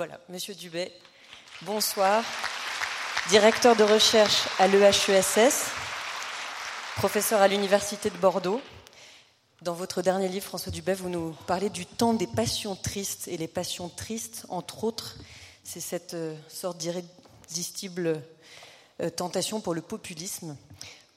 [0.00, 0.90] Voilà, Monsieur Dubé,
[1.60, 2.24] bonsoir.
[3.28, 5.66] Directeur de recherche à l'EHESS,
[6.96, 8.62] professeur à l'Université de Bordeaux.
[9.60, 13.28] Dans votre dernier livre, François Dubé, vous nous parlez du temps des passions tristes.
[13.28, 15.18] Et les passions tristes, entre autres,
[15.64, 18.22] c'est cette euh, sorte d'irrésistible
[19.02, 20.56] euh, tentation pour le populisme.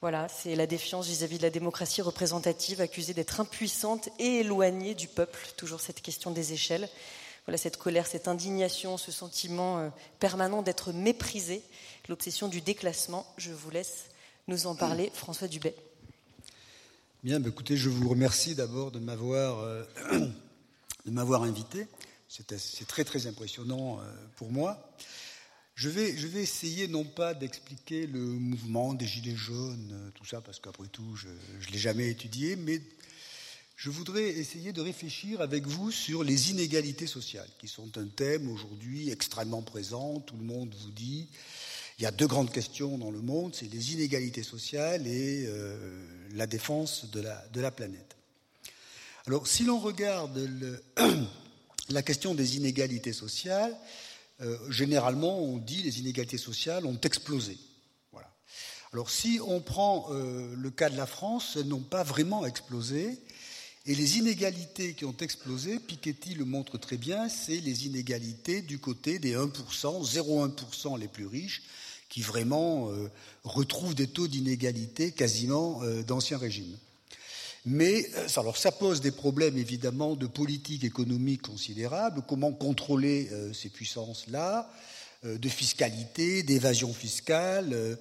[0.02, 5.08] Voilà, c'est la défiance vis-à-vis de la démocratie représentative, accusée d'être impuissante et éloignée du
[5.08, 5.40] peuple.
[5.56, 6.90] Toujours cette question des échelles
[7.46, 9.90] voilà, cette colère, cette indignation, ce sentiment euh,
[10.20, 11.62] permanent d'être méprisé,
[12.08, 13.26] l'obsession du déclassement.
[13.38, 14.06] Je vous laisse
[14.48, 15.76] nous en parler, François Dubet.
[17.24, 19.84] Bien, bah, écoutez, je vous remercie d'abord de m'avoir euh,
[21.44, 21.88] invité.
[22.30, 24.04] C'est très très impressionnant euh,
[24.38, 24.92] pour moi.
[25.76, 30.40] Je vais, je vais essayer non pas d'expliquer le mouvement des Gilets jaunes, tout ça,
[30.40, 32.80] parce qu'après tout, je ne l'ai jamais étudié, mais
[33.76, 38.50] je voudrais essayer de réfléchir avec vous sur les inégalités sociales, qui sont un thème
[38.50, 40.20] aujourd'hui extrêmement présent.
[40.20, 41.28] Tout le monde vous dit,
[42.00, 45.78] il y a deux grandes questions dans le monde, c'est les inégalités sociales et euh,
[46.34, 48.16] la défense de la, planète.
[49.26, 50.38] Alors, si l'on regarde
[51.90, 53.76] la question des inégalités sociales,
[54.42, 57.58] euh, généralement, on dit les inégalités sociales ont explosé.
[58.12, 58.30] Voilà.
[58.92, 63.20] Alors, si on prend euh, le cas de la France, elles n'ont pas vraiment explosé.
[63.86, 68.80] Et les inégalités qui ont explosé, Piketty le montre très bien, c'est les inégalités du
[68.80, 71.64] côté des 1%, 0,1% les plus riches,
[72.08, 73.12] qui vraiment euh,
[73.44, 76.78] retrouvent des taux d'inégalité quasiment euh, d'ancien régime.
[77.66, 83.68] Mais euh, alors ça pose des problèmes évidemment de politique économique considérables, comment contrôler ces
[83.68, 84.72] puissances-là,
[85.24, 87.98] de fiscalité, d'évasion fiscale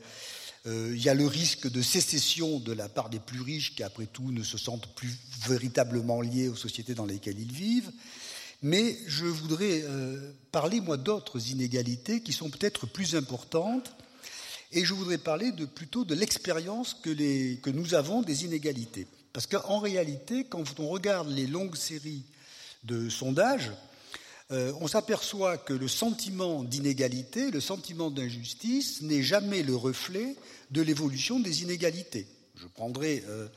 [0.66, 4.06] il y a le risque de sécession de la part des plus riches qui, après
[4.06, 5.12] tout, ne se sentent plus
[5.46, 7.90] véritablement liés aux sociétés dans lesquelles ils vivent.
[8.62, 13.92] Mais je voudrais euh, parler, moi, d'autres inégalités qui sont peut-être plus importantes.
[14.70, 19.06] Et je voudrais parler plutôt de l'expérience que nous avons des inégalités.
[19.32, 22.22] Parce qu'en réalité, quand on regarde les longues séries
[22.84, 23.70] de sondages,
[24.52, 30.36] euh, on s'aperçoit que le sentiment d'inégalité, le sentiment d'injustice n'est jamais le reflet
[30.70, 32.26] de l'évolution des inégalités.
[32.56, 33.48] Je prendrai euh,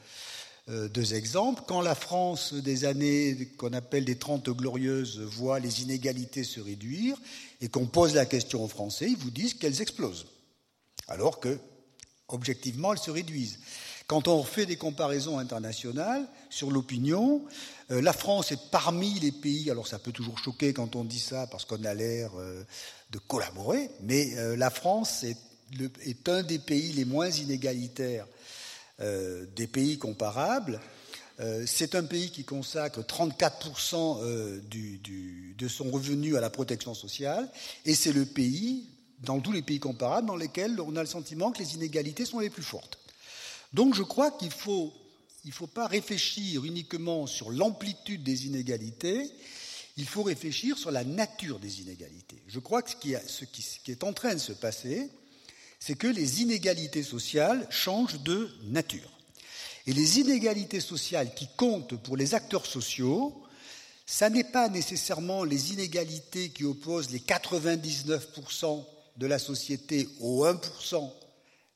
[0.70, 1.64] euh, deux exemples.
[1.68, 7.18] Quand la France des années qu'on appelle des Trente glorieuses voit les inégalités se réduire
[7.60, 10.28] et qu'on pose la question aux Français, ils vous disent qu'elles explosent,
[11.10, 11.60] alors que,
[12.30, 13.60] objectivement, elles se réduisent.
[14.08, 17.44] Quand on fait des comparaisons internationales sur l'opinion,
[17.90, 21.20] euh, la France est parmi les pays, alors ça peut toujours choquer quand on dit
[21.20, 22.64] ça parce qu'on a l'air euh,
[23.10, 25.38] de collaborer, mais euh, la France est,
[26.28, 28.28] un des pays les moins inégalitaires
[29.00, 30.80] des pays comparables.
[31.66, 37.50] C'est un pays qui consacre 34% de son revenu à la protection sociale,
[37.84, 38.88] et c'est le pays,
[39.22, 42.40] dans tous les pays comparables, dans lesquels on a le sentiment que les inégalités sont
[42.40, 43.00] les plus fortes.
[43.76, 49.30] Donc je crois qu'il ne faut pas réfléchir uniquement sur l'amplitude des inégalités,
[49.98, 52.42] il faut réfléchir sur la nature des inégalités.
[52.48, 52.96] Je crois que ce
[53.44, 55.10] qui, est en train de se passer,
[55.78, 59.12] c'est que les inégalités sociales changent de nature.
[59.88, 63.44] Et les inégalités sociales qui comptent pour les acteurs sociaux,
[64.06, 68.86] ça n'est pas nécessairement les inégalités qui opposent les 99%
[69.18, 71.12] de la société aux 1%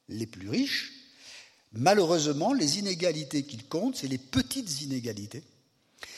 [0.08, 0.99] les plus riches,
[1.74, 5.44] Malheureusement, les inégalités qu'il compte, c'est les petites inégalités.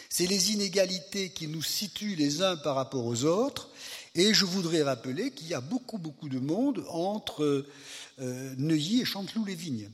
[0.10, 3.70] C'est les inégalités qui nous situent les uns par rapport aux autres.
[4.16, 7.66] Et je voudrais rappeler qu'il y a beaucoup, beaucoup de monde entre
[8.20, 9.90] euh, Neuilly et Chanteloup-les-Vignes.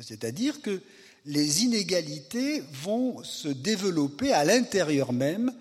[0.00, 0.80] C'est-à-dire que
[1.26, 5.52] les inégalités vont se développer à l'intérieur même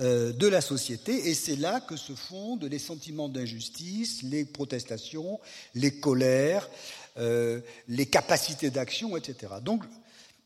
[0.00, 5.38] euh, de la société, et c'est là que se fondent les sentiments d'injustice, les protestations,
[5.76, 6.68] les colères,
[7.16, 9.54] euh, les capacités d'action, etc.
[9.62, 9.84] Donc,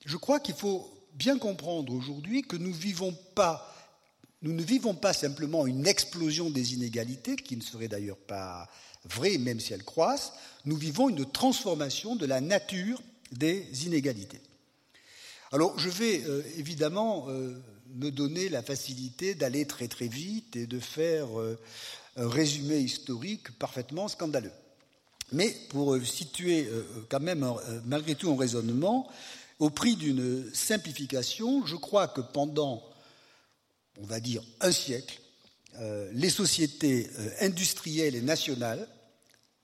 [0.05, 6.51] je crois qu'il faut bien comprendre aujourd'hui que nous, ne vivons pas simplement une explosion
[6.51, 8.69] des inégalités, qui ne serait d'ailleurs pas
[9.05, 10.35] vraie même si elles croissent,
[10.67, 13.00] nous vivons une transformation de la nature
[13.32, 14.41] des inégalités.
[15.53, 17.59] Alors, je vais euh, évidemment euh,
[17.94, 21.29] me donner la facilité d'aller très très vite et de faire
[22.17, 24.53] un résumé historique parfaitement scandaleux.
[25.33, 29.09] Mais pour euh, situer euh, quand même euh, malgré tout un raisonnement,
[29.59, 32.83] au prix d'une simplification, je crois que pendant,
[34.01, 35.21] on va dire, un siècle,
[36.13, 37.09] les sociétés
[37.41, 38.89] industrielles et nationales,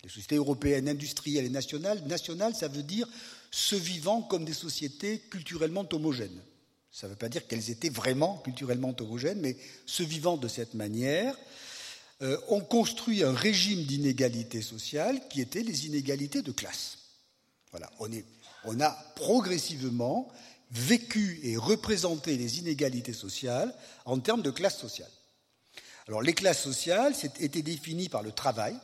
[0.03, 3.09] les sociétés européennes industrielles et nationales, nationales, ça veut dire
[3.51, 6.43] se vivant comme des sociétés culturellement homogènes.
[6.91, 9.57] Ça ne veut pas dire qu'elles étaient vraiment culturellement homogènes, mais
[9.87, 11.37] se vivant de cette manière,
[12.23, 16.99] euh, ont construit un régime d'inégalité sociale qui était les inégalités de classe.
[17.71, 20.31] Voilà, on, a progressivement
[20.71, 23.75] vécu et représenté les inégalités sociales
[24.05, 25.11] en termes de classe sociale.
[26.07, 28.77] Alors les classes sociales étaient définies par le travail,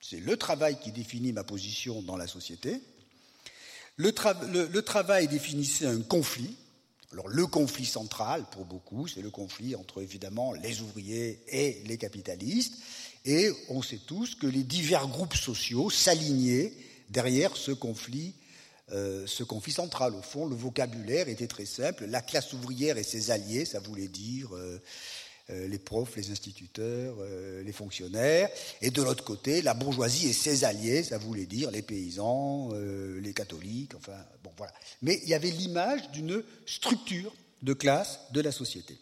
[0.00, 2.80] c'est le travail qui définit ma position dans la société.
[3.96, 6.56] Le, travail définissait un conflit.
[7.12, 11.98] Alors le conflit central, pour beaucoup, c'est le conflit entre évidemment les ouvriers et les
[11.98, 12.74] capitalistes.
[13.24, 16.72] Et on sait tous que les divers groupes sociaux s'alignaient
[17.08, 18.34] derrière ce conflit,
[18.92, 20.14] euh, ce conflit central.
[20.14, 22.06] Au fond, le vocabulaire était très simple.
[22.06, 24.80] La classe ouvrière et ses alliés, ça voulait dire euh,
[25.68, 28.48] les profs, les instituteurs, euh, les fonctionnaires,
[28.80, 33.20] et de l'autre côté, la bourgeoisie et ses alliés, ça voulait dire les paysans, euh,
[33.20, 34.72] les catholiques, enfin, bon, voilà.
[35.02, 37.32] Mais il y avait l'image d'une structure
[37.62, 38.98] de classe de la société.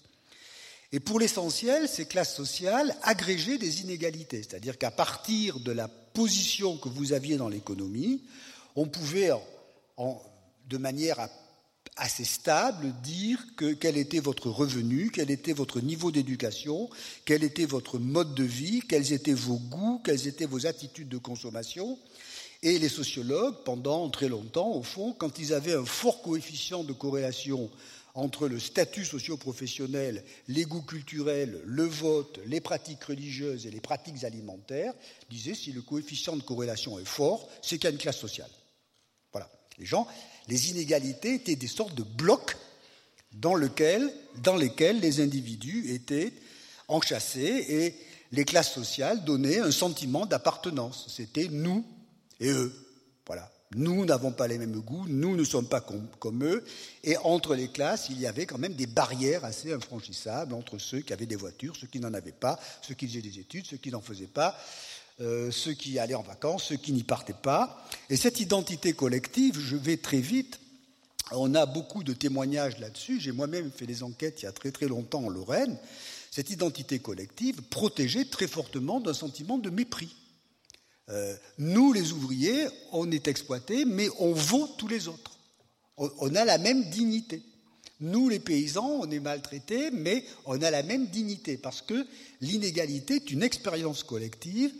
[0.92, 6.78] Et pour l'essentiel, ces classes sociales agrégeaient des inégalités, c'est-à-dire qu'à partir de la position
[6.78, 8.22] que vous aviez dans l'économie,
[8.74, 9.30] on pouvait,
[10.68, 11.30] de manière à
[11.98, 16.88] assez stable, dire que, quel était votre revenu, quel était votre niveau d'éducation,
[17.24, 21.18] quel était votre mode de vie, quels étaient vos goûts, quelles étaient vos attitudes de
[21.18, 21.98] consommation.
[22.62, 26.92] Et les sociologues, pendant très longtemps, au fond, quand ils avaient un fort coefficient de
[26.92, 27.70] corrélation
[28.14, 34.24] entre le statut socio-professionnel, les goûts culturels, le vote, les pratiques religieuses et les pratiques
[34.24, 34.92] alimentaires,
[35.30, 38.50] disaient si le coefficient de corrélation est fort, c'est qu'il y a une classe sociale.
[39.32, 39.48] Voilà.
[39.78, 40.08] Les gens,
[40.48, 42.56] les inégalités étaient des sortes de blocs
[43.32, 44.10] dans, lesquels
[45.00, 46.32] les individus étaient
[46.88, 47.94] enchâssés et
[48.32, 51.06] les classes sociales donnaient un sentiment d'appartenance.
[51.08, 51.84] C'était nous
[52.40, 52.72] et eux.
[53.26, 53.50] Voilà.
[53.74, 56.64] Nous n'avons pas les mêmes goûts, nous ne sommes pas comme, eux,
[57.04, 61.00] et entre les classes, il y avait quand même des barrières assez infranchissables entre ceux
[61.00, 63.76] qui avaient des voitures, ceux qui n'en avaient pas, ceux qui faisaient des études, ceux
[63.76, 64.58] qui n'en faisaient pas,
[65.20, 67.84] euh, ceux qui allaient en vacances, ceux qui n'y partaient pas.
[68.08, 70.60] Et cette identité collective, je vais très vite,
[71.32, 73.20] on a beaucoup de témoignages là-dessus.
[73.20, 75.76] J'ai moi-même fait des enquêtes il y a très très longtemps en Lorraine.
[76.30, 80.14] Cette identité collective protégeait très fortement d'un sentiment de mépris.
[81.08, 85.38] Euh, nous, les ouvriers, on est exploités, mais on vaut tous les autres.
[85.96, 87.42] on a la même dignité.
[88.00, 92.06] Nous, les paysans, on est maltraités, mais on a la même dignité, parce que
[92.40, 94.72] l'inégalité est une expérience collective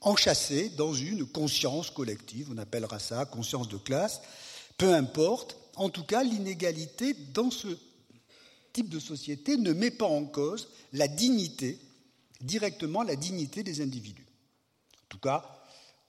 [0.00, 4.20] enchâssés dans une conscience collective, on appellera ça conscience de classe,
[4.76, 5.56] peu importe.
[5.76, 7.68] En tout cas, l'inégalité dans ce
[8.72, 11.78] type de société ne met pas en cause la dignité,
[12.40, 14.26] directement la dignité des individus.
[15.04, 15.44] En tout cas,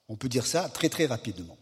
[0.08, 1.58] on peut dire ça très très rapidement.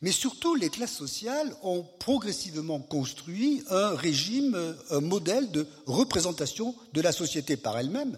[0.00, 7.00] Mais surtout, les classes sociales ont progressivement construit un régime, un modèle de représentation de
[7.00, 8.16] la société par elle-même.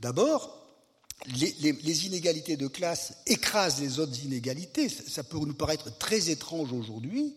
[0.00, 0.63] D'abord,
[1.26, 4.88] les, inégalités de classe écrasent les autres inégalités.
[4.88, 7.34] Ça, peut nous paraître très étrange aujourd'hui,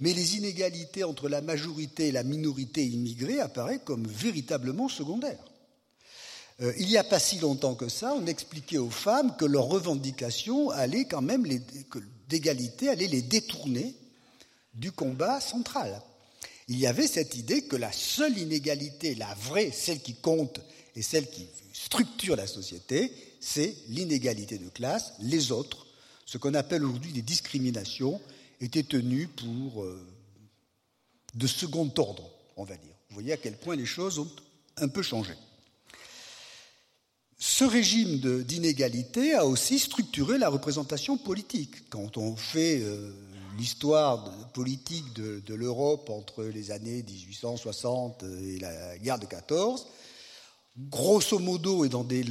[0.00, 5.44] mais les inégalités entre la majorité et la minorité immigrée apparaissent comme véritablement secondaires.
[6.60, 9.64] Euh, il n'y a pas si longtemps que ça, on expliquait aux femmes que leurs
[9.64, 11.46] revendications allaient quand même,
[12.28, 13.94] d'égalité, allaient les détourner
[14.72, 16.00] du combat central.
[16.68, 20.60] Il y avait cette idée que la seule inégalité, la vraie, celle qui compte
[20.96, 25.12] et celle qui structure la société, c'est l'inégalité de classe.
[25.20, 25.86] Les autres,
[26.24, 28.20] ce qu'on appelle aujourd'hui des discriminations,
[28.60, 30.00] étaient tenues pour euh,
[31.34, 32.94] de second ordre, on va dire.
[33.10, 34.30] Vous voyez à quel point les choses ont
[34.78, 35.34] un peu changé.
[37.38, 41.90] Ce régime d'inégalité a aussi structuré la représentation politique.
[41.90, 43.12] Quand on fait euh,
[43.58, 49.86] l'histoire politique de, l'Europe entre les années 1860 et la guerre de 14,
[50.78, 52.24] grosso modo et dans des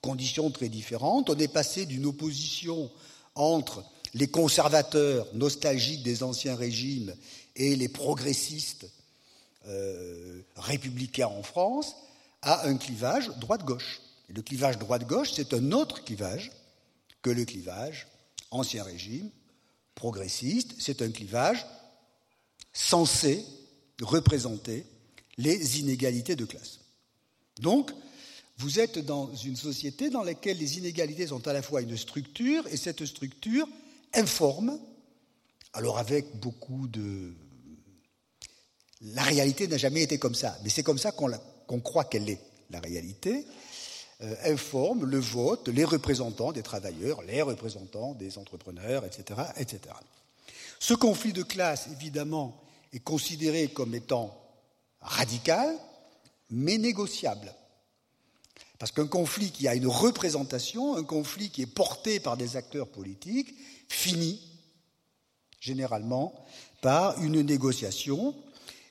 [0.00, 1.30] conditions très différentes.
[1.30, 2.90] On est passé d'une opposition
[3.34, 7.14] entre les conservateurs nostalgiques des anciens régimes
[7.56, 8.86] et les progressistes
[9.66, 11.94] euh, républicains en France
[12.42, 14.00] à un clivage droite-gauche.
[14.28, 16.52] Le clivage droite-gauche, c'est un autre clivage
[17.22, 18.06] que le clivage
[18.50, 19.30] ancien régime,
[19.98, 20.74] progressiste.
[20.78, 21.66] C'est un clivage
[22.72, 23.44] censé
[24.00, 24.86] représenter
[25.36, 26.78] les inégalités de classe.
[27.60, 27.90] Donc,
[28.58, 32.66] vous êtes dans une société dans laquelle les inégalités sont à la fois une structure
[32.68, 33.68] et cette structure
[34.14, 34.78] informe,
[35.72, 37.34] alors avec beaucoup de...
[39.00, 42.40] La réalité n'a jamais été comme ça, mais c'est comme ça qu'on croit qu'elle est,
[42.70, 43.46] la réalité,
[44.44, 49.80] informe le vote, les représentants des travailleurs, les représentants des entrepreneurs, etc., etc.
[50.80, 52.60] Ce conflit de classe, évidemment,
[52.92, 54.36] est considéré comme étant
[55.00, 55.76] radical,
[56.50, 57.54] mais négociable.
[58.78, 62.88] Parce qu'un conflit qui a une représentation, un conflit qui est porté par des acteurs
[62.88, 63.54] politiques,
[63.88, 64.40] finit
[65.60, 66.32] généralement
[66.80, 68.34] par une négociation.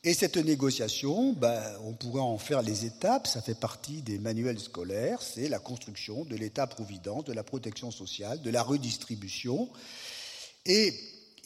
[0.04, 4.60] Et cette négociation, ben, on pourrait en faire les étapes, ça fait partie des manuels
[4.60, 9.70] scolaires, c'est la construction de l'État-providence, de la protection sociale, de la redistribution.
[10.66, 10.94] Et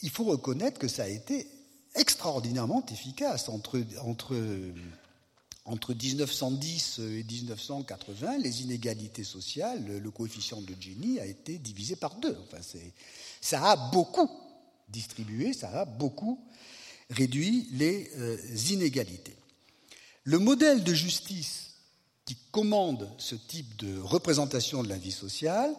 [0.02, 1.46] il faut reconnaître que ça a été
[1.94, 4.36] extraordinairement efficace entre, entre,
[5.64, 8.38] entre 1910 et 1980.
[8.38, 12.36] Les inégalités sociales, le coefficient de Gini a été divisé par deux.
[12.44, 12.62] Enfin,
[13.40, 14.30] ça a beaucoup
[14.88, 16.38] distribué, ça a beaucoup
[17.12, 18.36] réduit les euh,
[18.70, 19.36] inégalités.
[20.24, 21.74] Le modèle de justice
[22.24, 25.74] qui commande ce type de représentation de la vie sociale,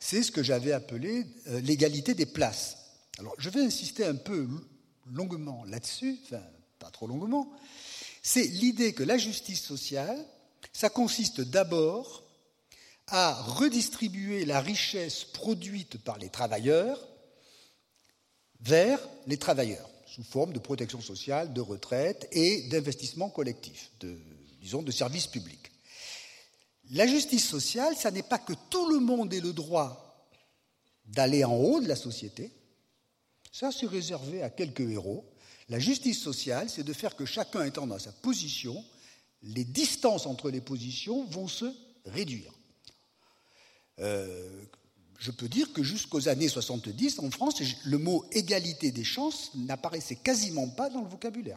[0.00, 2.76] c'est ce que j'avais appelé euh, l'égalité des places.
[3.18, 4.48] Alors, je vais insister un peu
[5.10, 6.42] longuement là-dessus, enfin,
[6.78, 7.52] pas trop longuement.
[8.22, 10.18] C'est l'idée que la justice sociale,
[10.72, 12.24] ça consiste d'abord
[13.06, 16.98] à redistribuer la richesse produite par les travailleurs
[18.60, 24.16] vers les travailleurs, sous forme de protection sociale, de retraite et d'investissement collectif, de,
[24.60, 25.72] disons, de services publics.
[26.92, 30.30] La justice sociale, ça n'est pas que tout le monde ait le droit
[31.06, 32.52] d'aller en haut de la société,
[33.50, 35.24] ça c'est réservé à quelques héros.
[35.68, 38.84] La justice sociale, c'est de faire que chacun étant dans sa position,
[39.42, 41.74] les distances entre les positions vont se
[42.06, 42.52] réduire.
[43.98, 44.64] Euh,
[45.24, 50.16] je peux dire que jusqu'aux années 70, en France, le mot égalité des chances n'apparaissait
[50.16, 51.56] quasiment pas dans le vocabulaire.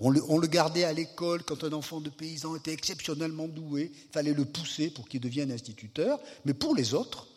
[0.00, 4.32] On le, gardait à l'école quand un enfant de paysan était exceptionnellement doué, il fallait
[4.32, 7.28] le pousser pour qu'il devienne instituteur, mais pour les autres,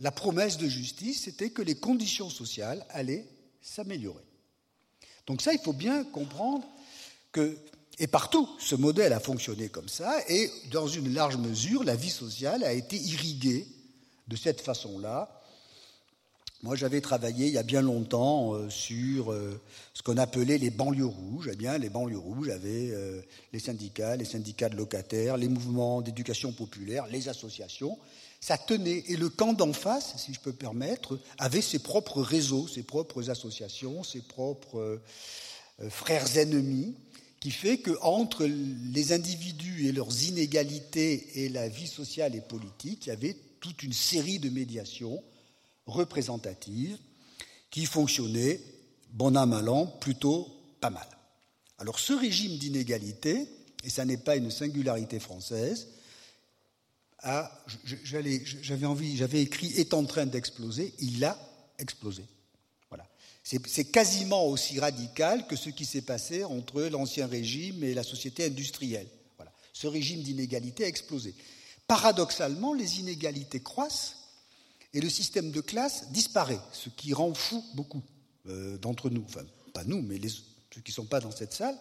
[0.00, 3.28] la promesse de justice, c'était que les conditions sociales allaient
[3.60, 4.24] s'améliorer.
[5.26, 6.66] Donc ça, il faut bien comprendre
[7.30, 7.58] que,
[7.98, 12.08] et partout, ce modèle a fonctionné comme ça, et dans une large mesure, la vie
[12.08, 13.66] sociale a été irriguée
[14.28, 15.40] de cette façon-là.
[16.64, 19.60] Moi, j'avais travaillé il y a bien longtemps euh, sur euh,
[19.92, 21.50] ce qu'on appelait les banlieues rouges.
[21.52, 23.20] Eh bien, les banlieues rouges avaient euh,
[23.52, 27.98] les syndicats, les syndicats de locataires, les mouvements d'éducation populaire, les associations.
[28.40, 29.04] Ça tenait.
[29.08, 33.28] Et le camp d'en face, si je peux permettre, avait ses propres réseaux, ses propres
[33.28, 35.02] associations, ses propres
[35.90, 36.94] frères ennemis,
[37.40, 43.08] qui fait qu'entre les individus et leurs inégalités et la vie sociale et politique, il
[43.10, 45.24] y avait toute une série de médiations
[45.86, 46.98] représentatives
[47.70, 48.60] qui fonctionnaient,
[49.10, 51.08] bon an, mal plutôt pas mal.
[51.78, 53.48] Alors ce régime d'inégalité,
[53.82, 55.88] et ça n'est pas une singularité française,
[58.04, 61.38] j'avais envie, j'avais écrit est en train d'exploser, il a
[61.78, 62.26] explosé.
[62.90, 63.08] Voilà.
[63.42, 68.44] C'est quasiment aussi radical que ce qui s'est passé entre l'ancien régime et la société
[68.44, 69.08] industrielle.
[69.38, 69.54] Voilà.
[69.72, 71.34] Ce régime d'inégalité a explosé.
[71.86, 74.16] Paradoxalement, les inégalités croissent
[74.94, 78.02] et le système de classe disparaît, ce qui rend fou beaucoup
[78.48, 81.76] euh, d'entre nous, enfin pas nous, mais ceux qui ne sont pas dans cette salle,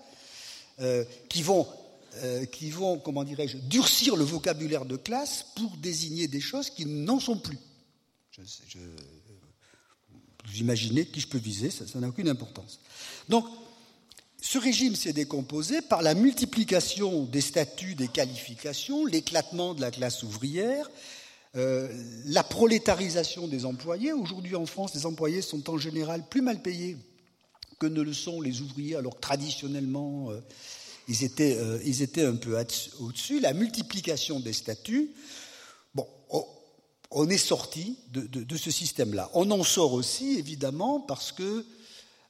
[0.79, 1.67] euh, qui vont,
[2.15, 6.86] euh, qui vont comment dirais-je, durcir le vocabulaire de classe pour désigner des choses qui
[6.86, 7.60] n'en sont plus.
[10.45, 12.79] vous imaginez qui je peux viser, ça n'a aucune importance.
[13.29, 13.45] Donc,
[14.43, 20.21] ce régime s'est décomposé par la multiplication des statuts, des qualifications, l'éclatement de la classe
[20.21, 20.91] ouvrière,
[21.55, 21.88] euh,
[22.25, 24.12] la prolétarisation des employés.
[24.12, 26.97] Aujourd'hui en France, les employés sont en général plus mal payés
[27.79, 30.41] que ne le sont les ouvriers, alors que traditionnellement, euh,
[31.07, 32.62] ils, étaient, euh, un peu
[33.00, 33.39] au-dessus.
[33.39, 35.12] La multiplication des statuts,
[35.95, 36.05] bon,
[37.12, 39.31] on est sorti de, de ce système-là.
[39.35, 41.65] On en sort aussi, évidemment, parce que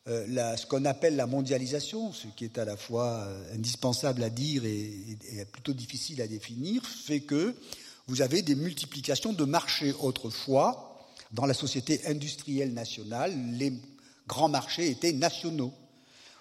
[0.10, 4.30] euh, ce qu'on appelle la mondialisation, ce qui est à la fois euh, indispensable à
[4.30, 5.18] dire et,
[5.52, 7.56] plutôt difficile à définir, fait que
[8.08, 10.90] vous avez des multiplications de marchés autrefois.
[11.32, 13.74] Dans la société industrielle nationale, les
[14.28, 15.74] grands marchés étaient nationaux.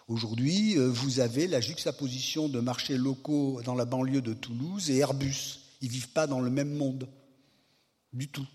[0.09, 4.99] Aujourd'hui, euh, vous avez la juxtaposition de marchés locaux dans la banlieue de Toulouse et
[4.99, 5.61] Airbus.
[5.81, 7.09] Ils ne vivent pas dans le même monde,
[8.13, 8.47] du tout.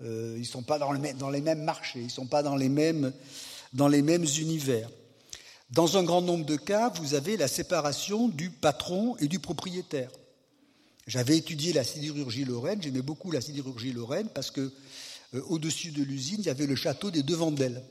[0.00, 2.68] ils ne sont pas dans, dans, les mêmes marchés, ils ne sont pas dans les
[2.68, 3.12] mêmes
[3.76, 4.90] dans les mêmes univers.
[5.70, 10.10] Dans un grand nombre de cas, vous avez la séparation du patron et du propriétaire.
[11.06, 14.72] J'avais étudié la sidérurgie lorraine, j'aimais beaucoup la sidérurgie lorraine parce que
[15.34, 17.84] euh, au-dessus de l'usine, il y avait le château des deux Vendelles,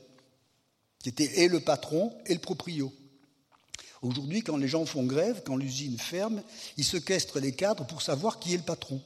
[1.02, 2.92] qui était et le patron et le proprio.
[4.02, 6.42] Aujourd'hui, quand les gens font grève, quand l'usine ferme,
[6.76, 9.00] ils sequestrent les cadres pour savoir qui est le patron.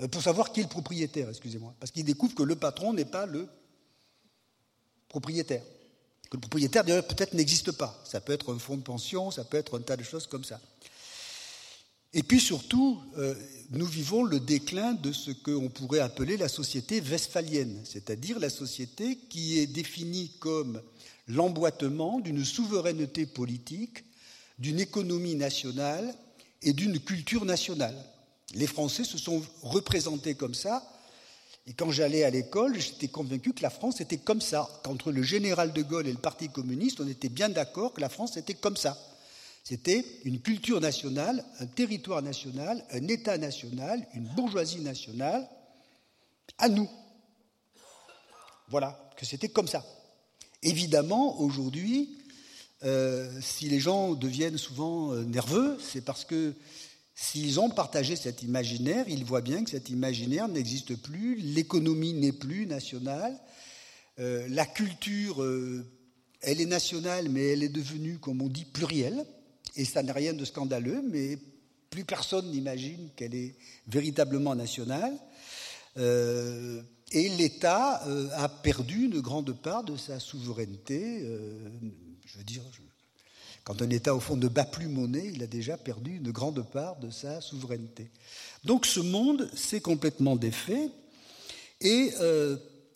[0.00, 1.74] Euh, pour savoir qui est le propriétaire, excusez-moi.
[1.78, 3.46] Parce qu'ils découvrent que le patron n'est pas le
[5.14, 5.62] propriétaire.
[6.28, 8.02] Que le propriétaire, d'ailleurs, peut-être n'existe pas.
[8.04, 10.42] Ça peut être un fonds de pension, ça peut être un tas de choses comme
[10.42, 10.60] ça.
[12.12, 13.34] Et puis surtout, euh,
[13.70, 19.16] nous vivons le déclin de ce qu'on pourrait appeler la société westphalienne, c'est-à-dire la société
[19.28, 20.82] qui est définie comme
[21.28, 24.04] l'emboîtement d'une souveraineté politique,
[24.58, 26.12] d'une économie nationale
[26.62, 27.96] et d'une culture nationale.
[28.54, 30.84] Les Français se sont représentés comme ça,
[31.66, 34.68] et quand j'allais à l'école, j'étais convaincu que la France était comme ça.
[34.82, 38.10] Qu'entre le général de Gaulle et le Parti communiste, on était bien d'accord que la
[38.10, 38.98] France était comme ça.
[39.62, 45.48] C'était une culture nationale, un territoire national, un État national, une bourgeoisie nationale,
[46.58, 46.90] à nous.
[48.68, 49.82] Voilà, que c'était comme ça.
[50.62, 52.18] Évidemment, aujourd'hui,
[52.82, 56.54] euh, si les gens deviennent souvent euh, nerveux, c'est parce que
[57.14, 62.32] s'ils ont partagé cet imaginaire, ils voient bien que cet imaginaire n'existe plus, l'économie n'est
[62.32, 63.38] plus nationale,
[64.18, 65.44] euh, la culture,
[66.40, 69.24] elle est nationale, mais elle est devenue, comme on dit, plurielle
[69.76, 71.38] et ça n'a rien de scandaleux, mais
[71.90, 73.54] plus personne n'imagine qu'elle est
[73.86, 75.14] véritablement nationale.
[75.96, 81.20] Euh, et l'État euh, a perdu une grande part de sa souveraineté.
[81.22, 81.68] Euh,
[82.24, 82.62] je veux dire,
[83.64, 86.62] quand un État, au fond, ne bat plus monnaie, il a déjà perdu une grande
[86.70, 88.10] part de sa souveraineté.
[88.64, 90.90] Donc ce monde s'est complètement défait.
[91.80, 92.12] Et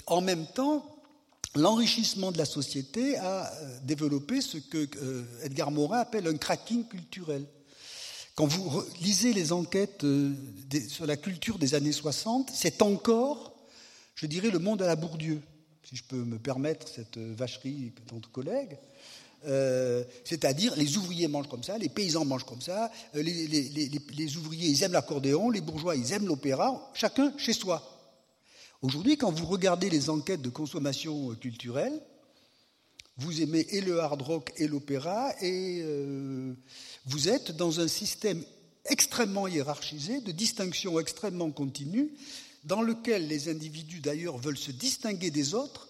[0.06, 0.84] en même temps,
[1.54, 6.87] l'enrichissement de la société a euh, développé ce que euh, Edgar Morin appelle un cracking
[6.87, 7.44] culturel.
[8.34, 10.32] Quand vous lisez les enquêtes euh,
[10.88, 13.54] sur la culture des années 60, c'est encore,
[14.14, 15.40] je dirais, le monde à la Bourdieu,
[15.82, 18.78] si je peux me permettre cette vacherie entre collègues.
[20.25, 24.83] C'est-à-dire les ouvriers mangent comme ça, les paysans mangent comme ça, les, les ouvriers ils
[24.83, 27.99] aiment l'accordéon, les bourgeois ils aiment l'opéra, chacun chez soi.
[28.80, 32.00] Aujourd'hui, quand vous regardez les enquêtes de consommation culturelle,
[33.16, 36.54] vous aimez et le hard rock et l'opéra, et euh,
[37.07, 38.45] vous êtes dans un système
[38.85, 42.12] extrêmement hiérarchisé, de distinction extrêmement continue,
[42.64, 45.88] dans lequel les individus d'ailleurs veulent se distinguer des autres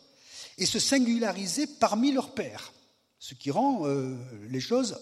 [0.56, 2.72] et se singulariser parmi leurs pairs,
[3.18, 4.16] ce qui rend euh,
[4.50, 4.98] les choses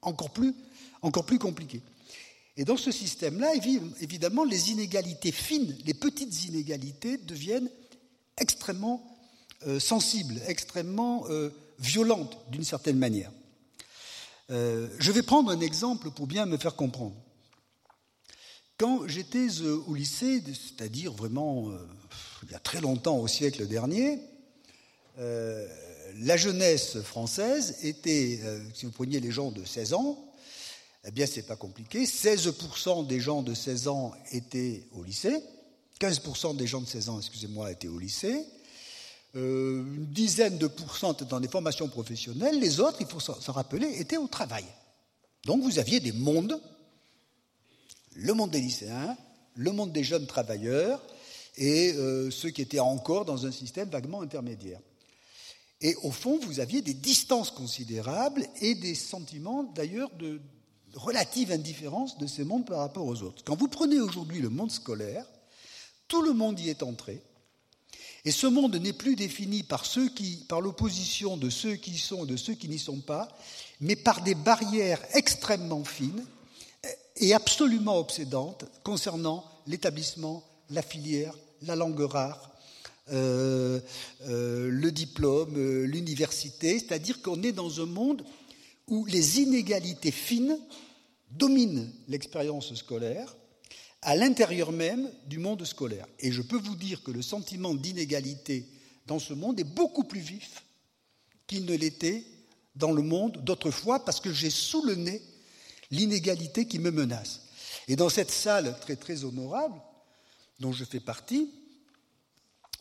[0.00, 0.54] encore plus,
[1.02, 1.82] encore plus compliquées.
[2.56, 3.54] Et dans ce système-là,
[4.00, 7.70] évidemment, les inégalités fines, les petites inégalités deviennent
[8.36, 9.02] extrêmement
[9.66, 13.30] euh, sensibles, extrêmement euh, violentes d'une certaine manière.
[14.50, 17.16] Je vais prendre un exemple pour bien me faire comprendre.
[18.76, 21.70] Quand j'étais au lycée, c'est-à-dire vraiment
[22.42, 24.20] il y a très longtemps, au siècle dernier,
[26.20, 28.40] la jeunesse française était,
[28.74, 30.32] si vous preniez les gens de 16 ans,
[31.04, 32.04] eh bien, ce n'est pas compliqué.
[32.04, 35.42] 16% des gens de 16 ans étaient au lycée.
[36.00, 38.44] 15% des gens de 16 ans, excusez-moi, étaient au lycée.
[39.34, 42.60] Euh, une dizaine de pourcents étaient dans des formations professionnelles.
[42.60, 44.64] Les autres, il faut s'en rappeler, étaient au travail.
[45.44, 46.60] Donc vous aviez des mondes.
[48.14, 49.16] Le monde des lycéens,
[49.56, 51.02] le monde des jeunes travailleurs
[51.56, 54.80] et euh, ceux qui étaient encore dans un système vaguement intermédiaire.
[55.82, 60.40] Et au fond, vous aviez des distances considérables et des sentiments d'ailleurs de,
[60.94, 63.42] relative indifférence de ces mondes par rapport aux autres.
[63.44, 65.26] Quand vous prenez aujourd'hui le monde scolaire,
[66.08, 67.22] tout le monde y est entré,
[68.24, 69.84] et ce monde n'est plus défini par
[70.48, 73.28] par l'opposition de ceux qui sont et de ceux qui n'y sont pas,
[73.80, 76.24] mais par des barrières extrêmement fines
[77.16, 82.51] et absolument obsédantes concernant l'établissement, la filière, la langue rare,
[83.12, 83.80] euh,
[84.22, 88.24] euh, le diplôme, euh, l'université, c'est-à-dire qu'on est dans un monde
[88.88, 90.58] où les inégalités fines
[91.30, 93.36] dominent l'expérience scolaire
[94.02, 96.06] à l'intérieur même du monde scolaire.
[96.20, 98.66] Et je peux vous dire que le sentiment d'inégalité
[99.06, 100.64] dans ce monde est beaucoup plus vif
[101.46, 102.24] qu'il ne l'était
[102.74, 105.20] dans le monde d'autrefois, parce que j'ai sous le nez
[105.90, 107.42] l'inégalité qui me menace.
[107.88, 109.80] Et dans cette salle très très honorable,
[110.60, 111.50] dont je fais partie,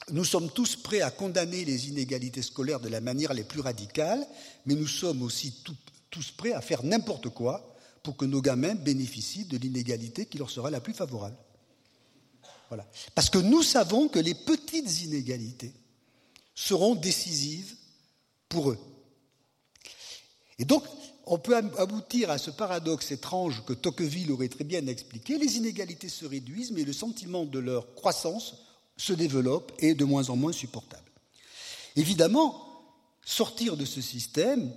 [0.10, 4.26] nous sommes tous prêts à condamner les inégalités scolaires de la manière les plus radicale,
[4.66, 5.64] mais nous sommes aussi
[6.10, 10.50] tous prêts à faire n'importe quoi pour que nos gamins bénéficient de l'inégalité qui leur
[10.50, 11.38] sera la plus favorable.
[13.16, 15.74] Parce que nous savons que les petites inégalités
[16.56, 17.76] seront décisives
[18.48, 18.80] pour eux.
[20.58, 20.84] Et donc,
[21.26, 25.38] on peut aboutir à ce paradoxe étrange que Tocqueville aurait très bien expliqué.
[25.38, 28.56] Les inégalités se réduisent, mais le sentiment de leur croissance
[29.02, 31.12] se développe et de moins en moins supportable.
[31.96, 32.68] Évidemment,
[33.26, 34.72] sortir de ce système,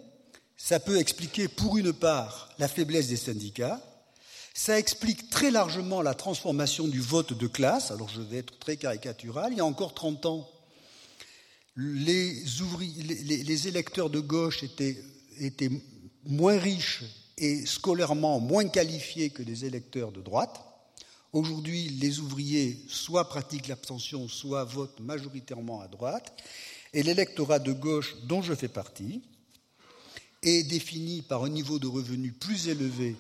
[0.57, 3.83] ça peut expliquer pour une part la faiblesse des syndicats,
[4.55, 8.77] ça explique très largement la transformation du vote de classe, alors je vais être très
[8.77, 10.49] caricatural, il y a encore 30 ans,
[11.77, 15.71] les, électeurs de gauche étaient
[16.25, 17.03] moins riches
[17.37, 20.61] et scolairement moins qualifiés que les électeurs de droite.
[21.35, 26.33] Aujourd'hui, les ouvriers soit pratiquent l'abstention, soit votent majoritairement à droite.
[26.93, 29.21] Et l'électorat de gauche, dont je fais partie,
[30.45, 33.17] est défini par un niveau de revenu plus élevé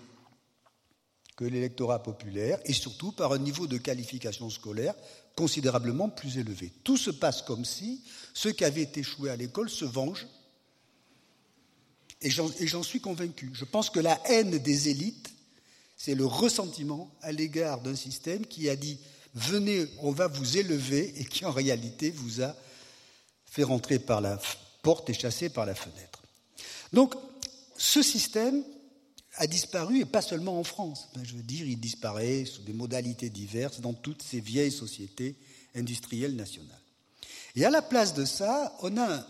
[1.34, 4.94] que l'électorat populaire et surtout par un niveau de qualification scolaire
[5.34, 6.70] considérablement plus élevé.
[6.84, 10.28] Tout se passe comme si ceux qui avaient échoué à l'école se vengent.
[12.20, 13.50] Et j'en suis convaincu.
[13.54, 15.33] Je pense que la haine des élites,
[16.04, 18.98] c'est le ressentiment à l'égard d'un système qui a dit
[19.32, 22.54] venez, on va vous élever et qui en réalité vous a
[23.46, 24.38] fait rentrer par la
[24.82, 26.22] porte et chasser par la fenêtre.
[26.92, 27.14] Donc,
[27.78, 28.62] ce système
[29.36, 31.08] a disparu, et pas seulement en France.
[31.22, 35.36] Je veux dire, il disparaît sous des modalités diverses dans toutes ces vieilles sociétés
[35.74, 36.82] industrielles nationales.
[37.56, 39.26] Et à la place de ça, on a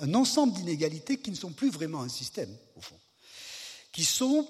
[0.00, 2.98] un, ensemble d'inégalités qui ne sont plus vraiment un système, au fond,
[3.92, 4.48] qui sont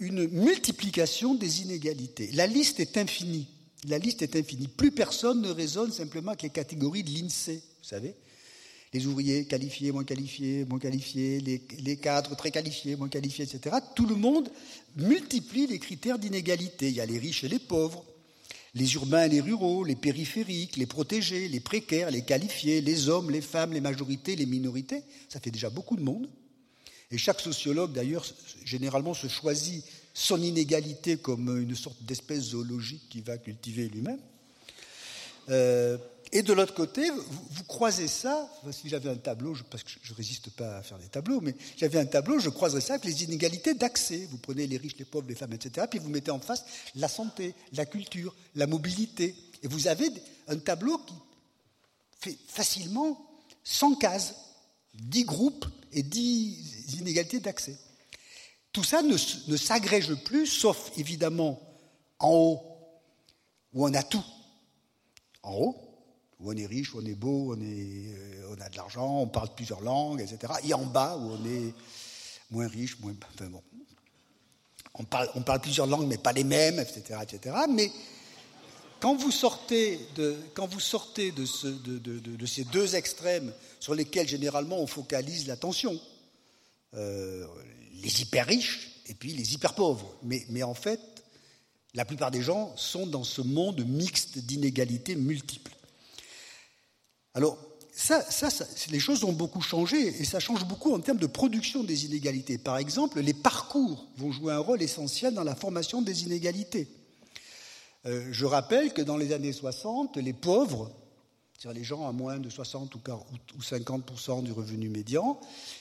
[0.00, 2.30] une multiplication des inégalités.
[2.32, 3.46] La liste est infinie.
[3.86, 4.68] La liste est infinie.
[4.68, 8.14] Plus personne ne raisonne simplement avec les catégories de l'INSEE, vous savez
[8.92, 13.76] les ouvriers qualifiés, moins qualifiés, moins qualifiés, les, cadres très qualifiés, moins qualifiés, etc.
[13.94, 14.50] Tout le monde
[14.96, 16.88] multiplie les critères d'inégalité.
[16.88, 18.04] Il y a les riches et les pauvres,
[18.74, 23.30] les urbains et les ruraux, les périphériques, les protégés, les précaires, les qualifiés, les hommes,
[23.30, 25.02] les femmes, les majorités, les minorités.
[25.28, 26.28] Ça fait déjà beaucoup de monde.
[27.10, 28.24] Et chaque sociologue, d'ailleurs,
[28.64, 34.20] généralement se choisit son inégalité comme une sorte d'espèce zoologique qu'il va cultiver lui-même.
[35.48, 35.98] Euh,
[36.32, 40.16] et de l'autre côté, vous, croisez ça, si j'avais un tableau, parce que je ne
[40.16, 43.24] résiste pas à faire des tableaux, mais j'avais un tableau, je croiserais ça avec les
[43.24, 44.28] inégalités d'accès.
[44.30, 47.08] Vous prenez les riches, les pauvres, les femmes, etc., puis vous mettez en face la
[47.08, 49.34] santé, la culture, la mobilité.
[49.64, 50.08] Et vous avez
[50.46, 51.14] un tableau qui
[52.20, 53.20] fait facilement
[53.64, 54.36] 100 cases,
[54.94, 57.76] 10 groupes et 10 inégalités d'accès.
[58.72, 59.16] Tout ça ne,
[59.48, 61.60] ne s'agrège plus, sauf évidemment
[62.18, 62.60] en haut,
[63.72, 64.24] où on a tout.
[65.42, 65.76] En haut,
[66.38, 69.26] où on est riche, où on est beau, on, euh, on a de l'argent, on
[69.26, 70.52] parle plusieurs langues, etc.
[70.64, 71.74] Et en bas, où on est
[72.50, 73.14] moins riche, moins.
[73.34, 73.62] Enfin bon.
[74.94, 77.18] On parle, on parle plusieurs langues, mais pas les mêmes, etc.
[77.22, 77.56] etc.
[77.68, 77.90] Mais
[79.00, 80.36] quand vous sortez de,
[82.46, 85.98] ces deux extrêmes sur lesquels généralement on focalise l'attention,
[86.94, 87.46] euh,
[88.02, 90.14] les hyper riches et puis les hyper pauvres.
[90.22, 91.00] Mais, mais en fait,
[91.94, 95.74] la plupart des gens sont dans ce monde mixte d'inégalités multiples.
[97.34, 97.58] Alors,
[97.92, 98.24] ça,
[98.90, 102.58] les choses ont beaucoup changé et ça change beaucoup en termes de production des inégalités.
[102.58, 106.88] Par exemple, les parcours vont jouer un rôle essentiel dans la formation des inégalités.
[108.06, 110.90] Euh, je rappelle que dans les années 60, les pauvres,
[111.58, 115.38] c'est-à-dire les gens à moins de 60 ou 50% du revenu médian,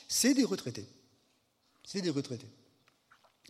[0.08, 0.88] c'est des retraités.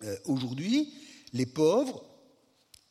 [0.03, 0.93] Euh, aujourd'hui,
[1.34, 2.03] les pauvres,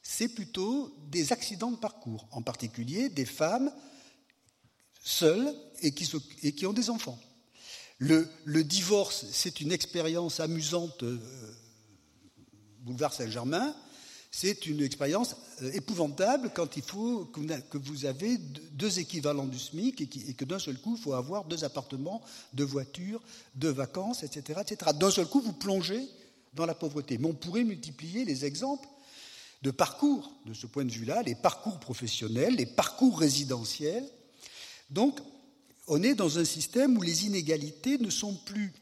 [0.02, 3.72] c'est plutôt des accidents de parcours, en particulier des femmes
[5.02, 7.18] seuls et qui, ont des enfants.
[7.98, 8.28] Le,
[8.62, 11.18] divorce, c'est une expérience amusante, euh,
[12.80, 13.74] boulevard Saint-Germain,
[14.30, 18.36] c'est une expérience euh, épouvantable quand il faut que vous avez
[18.72, 22.64] deux équivalents du SMIC et, que d'un seul coup, il faut avoir deux appartements, deux
[22.64, 23.22] voitures,
[23.54, 24.60] deux vacances, etc.
[24.62, 24.90] etc.
[24.94, 26.06] D'un seul coup, vous plongez
[26.54, 27.18] dans la pauvreté.
[27.18, 28.88] Mais on pourrait multiplier les exemples
[29.62, 34.04] de parcours, de ce point de vue-là, les parcours professionnels, les parcours résidentiels,
[34.90, 35.18] donc,
[35.86, 38.72] on est dans un système où les inégalités ne sont plus,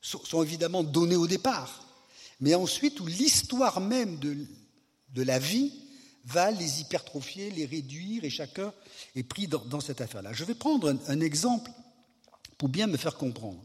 [0.00, 1.84] sont, évidemment données au départ,
[2.40, 4.36] mais ensuite où l'histoire même de,
[5.20, 5.72] la vie
[6.24, 8.72] va les hypertrophier, les réduire, et chacun
[9.14, 10.32] est pris dans, cette affaire-là.
[10.32, 11.70] Je vais prendre un, exemple
[12.56, 13.62] pour bien me faire comprendre.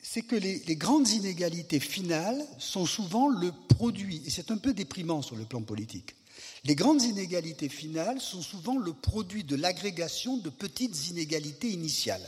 [0.00, 4.72] C'est que les, les, grandes inégalités finales sont souvent le produit, et c'est un peu
[4.72, 6.14] déprimant sur le plan politique,
[6.64, 12.26] les grandes inégalités finales sont souvent le produit de l'agrégation de petites inégalités initiales.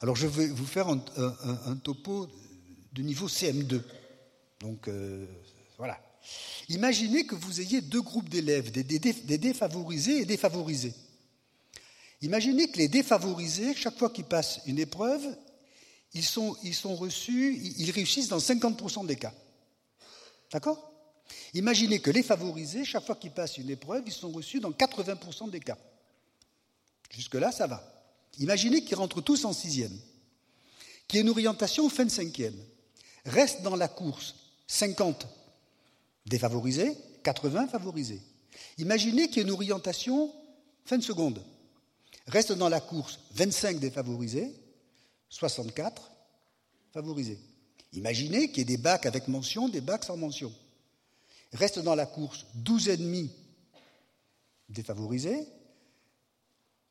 [0.00, 2.28] Alors je vais vous faire un, topo
[2.92, 3.80] de niveau CM2.
[4.60, 5.26] Donc euh,
[5.78, 5.98] voilà.
[6.68, 8.82] Imaginez que vous ayez deux groupes d'élèves, des,
[9.38, 10.94] défavorisés et défavorisés.
[12.22, 15.36] Imaginez que les défavorisés, chaque fois qu'ils passent une épreuve,
[16.14, 19.34] ils sont, ils sont reçus, ils réussissent dans 50% des cas.
[20.50, 20.90] D'accord?
[21.52, 25.50] Imaginez que les favorisés, chaque fois qu'ils passent une épreuve, ils sont reçus dans 80%
[25.50, 25.78] des cas.
[27.10, 27.82] Jusque-là, ça va.
[28.38, 29.96] Imaginez qu'ils rentrent tous en sixième,
[31.06, 32.56] qu'il y ait une orientation fin de cinquième.
[33.26, 34.34] Reste dans la course
[34.66, 35.26] 50
[36.26, 38.20] défavorisés, 80 favorisés.
[38.78, 40.32] Imaginez qu'il y ait une orientation
[40.84, 41.42] fin de seconde.
[42.26, 44.54] Reste dans la course 25 défavorisés,
[45.28, 46.10] 64
[46.92, 47.38] favorisés.
[47.92, 50.52] Imaginez qu'il y ait des bacs avec mention, des bacs sans mention.
[51.52, 53.28] Reste dans la course 12,5
[54.68, 55.46] défavorisés,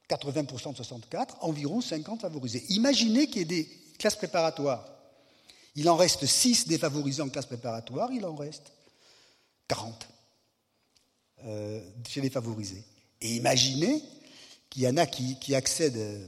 [0.09, 2.63] 80% de 64, environ 50 favorisés.
[2.69, 3.65] Imaginez qu'il y ait des
[3.97, 4.87] classes préparatoires.
[5.75, 8.71] Il en reste 6 défavorisés en classe préparatoire, il en reste
[9.67, 10.07] 40
[11.45, 12.83] euh, chez les favorisés.
[13.21, 14.01] Et imaginez
[14.69, 16.27] qu'il y en a qui, accèdent, euh,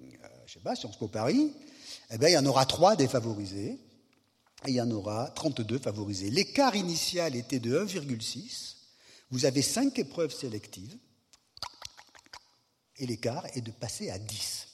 [0.00, 1.52] je ne sais pas, Sciences Po Paris,
[2.10, 3.78] eh bien, il y en aura 3 défavorisés
[4.66, 6.30] et il y en aura 32 favorisés.
[6.30, 8.76] L'écart initial était de 1,6.
[9.30, 10.96] Vous avez 5 épreuves sélectives
[12.96, 14.68] et l'écart est de passer à 10.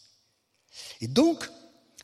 [1.00, 1.48] Et donc,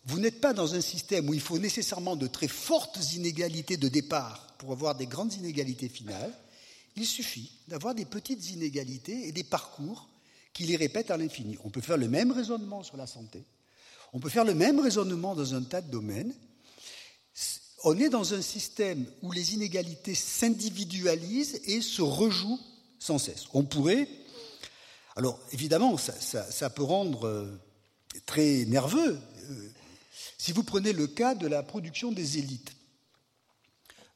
[0.05, 3.89] vous n'êtes pas dans un système où il faut nécessairement de très fortes inégalités de
[3.89, 6.33] départ pour avoir des grandes inégalités finales.
[6.97, 10.09] Il suffit d'avoir des petites inégalités et des parcours
[10.53, 11.57] qui les répètent à l'infini.
[11.65, 13.45] On peut faire le même raisonnement sur la santé.
[14.13, 16.35] On peut faire le même raisonnement dans un tas de domaines.
[17.85, 22.61] On est dans un système où les inégalités s'individualisent et se rejouent
[22.99, 23.45] sans cesse.
[23.55, 24.09] On pourrait.
[25.17, 27.61] Alors, évidemment, ça, peut rendre euh,
[28.27, 29.19] très nerveux.
[30.21, 32.73] Euh, si vous prenez le cas de la production des élites.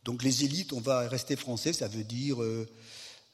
[0.05, 2.43] Donc, les élites, on va rester français, ça veut dire.
[2.43, 2.67] Euh,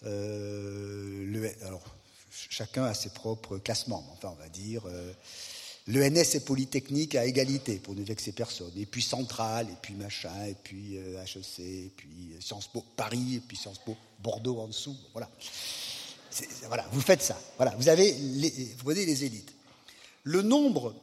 [0.03, 1.83] le, alors,
[2.31, 4.07] chacun a ses propres classements.
[4.13, 4.85] Enfin, on va dire
[5.91, 8.73] L'ENS et Polytechnique à égalité, pour ne vexer personne.
[8.77, 12.85] Et puis Centrale, et puis machin, et puis HEC, euh, et puis euh, Sciences Po
[12.97, 14.97] Paris, et puis Sciences Po Bordeaux en dessous.
[15.13, 15.29] Voilà.
[16.69, 17.37] Voilà, vous faites ça.
[17.57, 19.53] Voilà, vous avez les, vous voyez les élites.
[20.23, 20.95] Le nombre,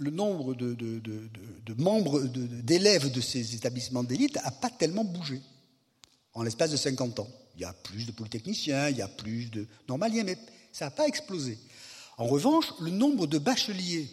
[0.00, 5.42] le nombre de, membres, d'élèves de ces établissements d'élite n'a pas tellement bougé
[6.32, 7.28] en l'espace de 50 ans.
[7.56, 10.38] Il y a plus de polytechniciens, il y a plus de normaliens, mais
[10.72, 11.58] ça n'a pas explosé.
[12.16, 14.08] En revanche, le nombre de bacheliers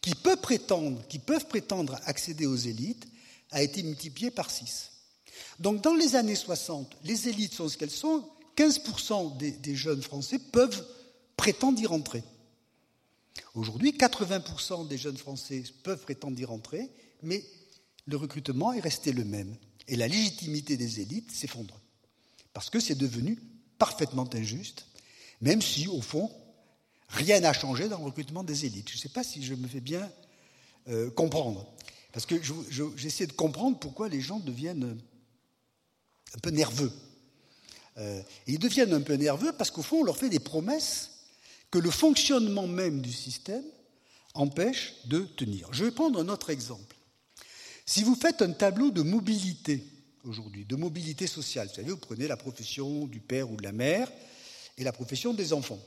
[0.00, 3.06] qui peuvent prétendre, accéder aux élites
[3.50, 4.90] a été multiplié par 6.
[5.60, 10.02] Donc dans les années 60, les élites sont ce qu'elles sont, 15% des, des, jeunes
[10.02, 10.86] Français peuvent
[11.36, 12.22] prétendre y rentrer.
[13.54, 16.90] Aujourd'hui, 80% des jeunes Français peuvent prétendre y rentrer,
[17.22, 17.44] mais
[18.06, 19.56] le recrutement est resté le même.
[19.88, 21.80] Et la légitimité des élites s'effondre.
[22.52, 23.38] Parce que c'est devenu
[23.78, 24.86] parfaitement injuste,
[25.40, 26.30] même si, au fond,
[27.14, 28.90] Rien n'a changé dans le recrutement des élites.
[28.90, 30.10] Je ne sais pas si je me fais bien
[30.88, 31.66] euh, comprendre.
[32.12, 32.36] Parce que
[32.96, 34.98] j'essaie de comprendre pourquoi les gens deviennent
[36.34, 36.92] un peu nerveux.
[37.98, 41.10] Euh, ils deviennent un peu nerveux parce qu'au fond, on leur fait des promesses
[41.74, 43.64] que le fonctionnement même du système
[44.34, 45.66] empêche de tenir.
[45.72, 46.96] Je vais prendre un autre exemple.
[47.84, 49.84] Si vous faites un tableau de mobilité
[50.22, 53.72] aujourd'hui, de mobilité sociale, vous savez, vous prenez la profession du père ou de la
[53.72, 54.08] mère
[54.78, 55.80] et la profession des enfants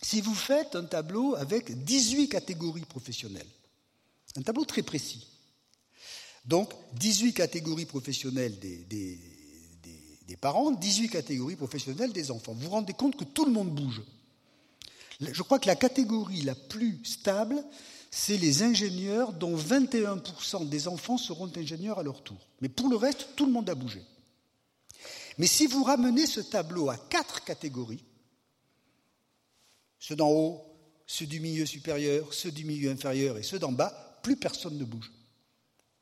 [0.00, 3.50] si vous faites un tableau avec 18 catégories professionnelles,
[4.36, 5.26] un tableau très précis,
[6.44, 8.76] donc 18 catégories professionnelles des,
[10.26, 13.74] des, parents, 18 catégories professionnelles des enfants, vous vous rendez compte que tout le monde
[13.74, 14.02] bouge.
[15.20, 17.62] Je crois que la catégorie la plus stable,
[18.10, 22.48] c'est les ingénieurs dont 21% des enfants seront ingénieurs à leur tour.
[22.60, 24.02] Mais pour le reste, tout le monde a bougé.
[25.38, 28.04] Mais si vous ramenez ce tableau à quatre catégories,
[29.98, 30.62] ceux d'en haut,
[31.06, 34.84] ceux du milieu supérieur, ceux du milieu inférieur et ceux d'en bas, plus personne ne
[34.84, 35.12] bouge.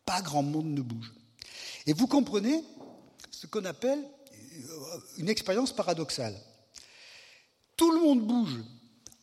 [0.04, 1.12] Pas grand monde ne bouge.
[1.86, 2.62] Et vous comprenez
[3.30, 6.36] ce qu'on appelle euh, une expérience paradoxale.
[7.76, 8.58] Tout le monde bouge.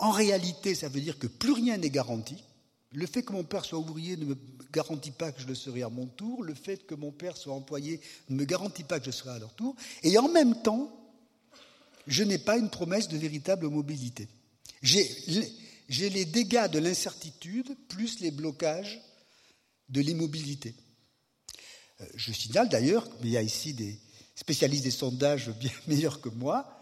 [0.05, 2.35] En réalité, ça veut dire que plus rien n'est garanti.
[2.91, 4.37] Le fait que mon père soit ouvrier ne me
[4.71, 6.43] garantit pas que je le serai à mon tour.
[6.43, 9.39] Le fait que mon père soit employé ne me garantit pas que je serai à
[9.39, 9.75] leur tour.
[10.03, 10.95] Et en même temps,
[12.05, 14.27] je n'ai pas une promesse de véritable mobilité.
[14.83, 15.09] J'ai
[15.89, 19.01] les dégâts de l'incertitude plus les blocages
[19.89, 20.75] de l'immobilité.
[22.01, 23.99] Euh, je signale d'ailleurs, il y a ici des
[24.35, 26.74] spécialistes des sondages bien meilleurs que moi,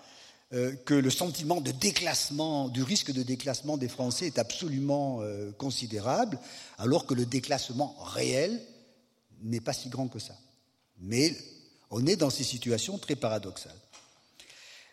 [0.85, 6.39] que le sentiment de déclassement, du risque de déclassement des Français est absolument euh, considérable,
[6.77, 8.61] alors que le déclassement réel
[9.41, 10.37] n'est pas si grand que ça.
[10.99, 11.35] Mais
[11.89, 13.79] on est dans ces situations très paradoxales.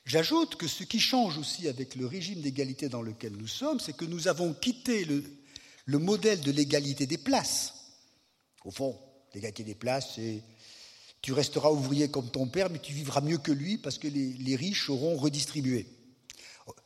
[0.07, 3.97] J'ajoute que ce qui change aussi avec le régime d'égalité dans lequel nous sommes, c'est
[3.97, 7.75] que nous avons quitté le, modèle de l'égalité des places.
[8.65, 8.99] Au fond,
[9.35, 10.43] l'égalité des places, c'est
[11.23, 14.57] tu resteras ouvrier comme ton père, mais tu vivras mieux que lui parce que les,
[14.57, 15.87] riches auront redistribué.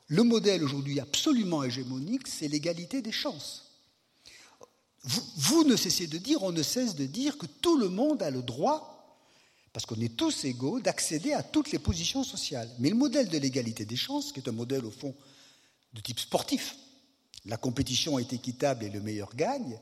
[0.09, 3.63] Le modèle aujourd'hui absolument hégémonique, c'est l'égalité des chances.
[5.05, 8.31] Vous, ne cessez de dire, on ne cesse de dire que tout le monde a
[8.31, 8.95] le droit
[9.75, 12.71] parce qu'on est tous égaux, d'accéder à toutes les positions sociales.
[12.79, 15.13] Mais le modèle de l'égalité des chances, qui est un modèle au fond
[15.95, 16.77] de type sportif,
[17.45, 19.81] la compétition est équitable et le meilleur gagne,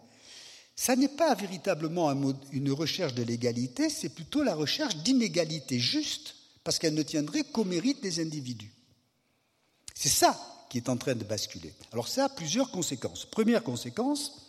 [0.82, 2.10] ça n'est pas véritablement
[2.50, 7.62] une recherche de l'égalité, c'est plutôt la recherche d'inégalité juste, parce qu'elle ne tiendrait qu'au
[7.62, 8.72] mérite des individus.
[9.94, 10.36] C'est ça
[10.68, 11.72] qui est en train de basculer.
[11.92, 13.26] Alors ça a plusieurs conséquences.
[13.26, 14.48] Première conséquence,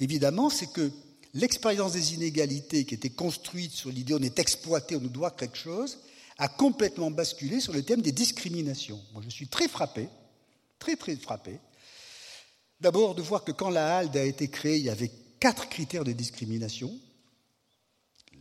[0.00, 0.90] évidemment, c'est que
[1.34, 5.58] l'expérience des inégalités qui était construite sur l'idée on est exploité, on nous doit quelque
[5.58, 5.98] chose,
[6.38, 9.02] a complètement basculé sur le thème des discriminations.
[9.12, 10.08] Moi, je suis très frappé,
[10.78, 11.58] très très frappé,
[12.80, 15.12] d'abord de voir que quand la HALD a été créée, il y avait
[15.44, 16.98] quatre critères de discrimination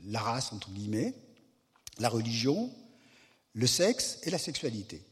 [0.06, 1.14] la race, entre guillemets,
[2.00, 2.74] la religion,
[3.52, 5.06] le sexe et la sexualité.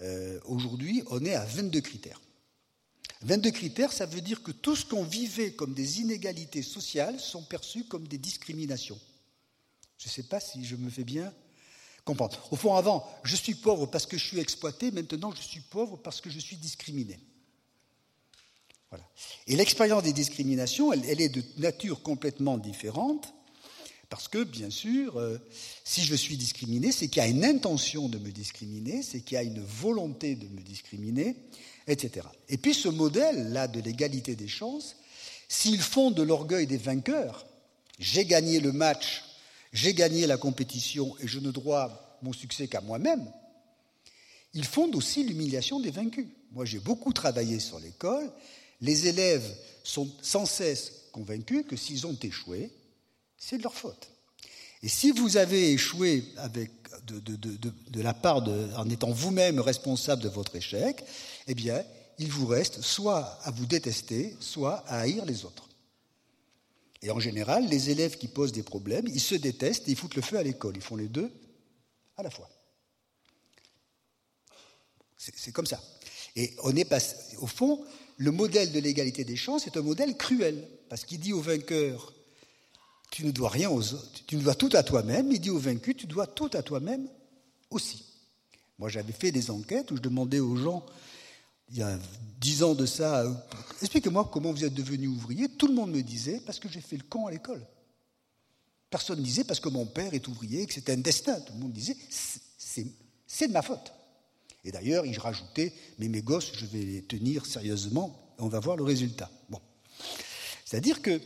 [0.00, 2.18] Euh, aujourd'hui, on est à 22 critères.
[3.20, 7.42] 22 critères, ça veut dire que tout ce qu'on vivait comme des inégalités sociales sont
[7.42, 8.98] perçus comme des discriminations.
[9.98, 11.30] Je ne sais pas si je me fais bien
[12.06, 12.38] comprendre.
[12.50, 15.98] Au fond, avant, je suis pauvre parce que je suis exploité, maintenant je suis pauvre
[15.98, 17.20] parce que je suis discriminé.
[19.46, 23.34] Et l'expérience des discriminations, elle, elle, est de nature complètement différente,
[24.08, 25.38] parce que, bien sûr, euh,
[25.84, 29.34] si je suis discriminé, c'est qu'il y a une intention de me discriminer, c'est qu'il
[29.34, 31.34] y a une volonté de me discriminer,
[31.88, 32.26] etc.
[32.48, 34.96] Et puis ce modèle-là de l'égalité des chances,
[35.48, 37.46] s'il fonde de l'orgueil des vainqueurs,
[37.98, 39.24] j'ai gagné le match,
[39.72, 43.30] j'ai gagné la compétition et je ne dois mon succès qu'à moi-même,
[44.54, 46.26] il fonde aussi l'humiliation des vaincus.
[46.52, 48.30] Moi, j'ai beaucoup travaillé sur l'école.
[48.80, 52.70] Les élèves sont sans cesse convaincus que s'ils ont échoué,
[53.38, 54.10] c'est de leur faute.
[54.82, 56.24] Et si vous avez échoué
[57.08, 61.02] de la part de, en étant vous-même responsable de votre échec,
[61.46, 61.82] eh bien,
[62.18, 65.68] il vous reste soit à vous détester, soit à haïr les autres.
[67.02, 70.14] Et en général, les élèves qui posent des problèmes, ils se détestent et ils foutent
[70.14, 70.76] le feu à l'école.
[70.76, 71.30] Ils font les deux
[72.16, 72.48] à la fois.
[75.16, 75.82] C'est comme ça.
[76.36, 77.84] Et on est passé, au fond,
[78.16, 82.12] le modèle de l'égalité des chances est un modèle cruel, parce qu'il dit aux vainqueurs,
[83.10, 85.58] tu ne dois rien aux autres, tu ne dois tout à toi-même, il dit aux
[85.58, 87.08] vaincus, tu dois tout à toi-même
[87.70, 88.04] aussi.
[88.78, 90.84] Moi, j'avais fait des enquêtes où je demandais aux gens,
[91.70, 91.98] il y a
[92.40, 93.24] dix ans de ça,
[93.80, 95.48] expliquez-moi comment vous êtes devenu ouvrier.
[95.48, 97.66] Tout le monde me disait, parce que j'ai fait le con à l'école.
[98.88, 101.40] Personne ne disait, parce que mon père est ouvrier, que c'était un destin.
[101.40, 103.92] Tout le monde disait, c'est de ma faute.
[104.66, 108.76] Et d'ailleurs, il rajoutait, mais mes gosses, je vais les tenir sérieusement, on va voir
[108.76, 109.30] le résultat.
[109.48, 109.60] Bon.
[110.64, 111.20] C'est-à-dire que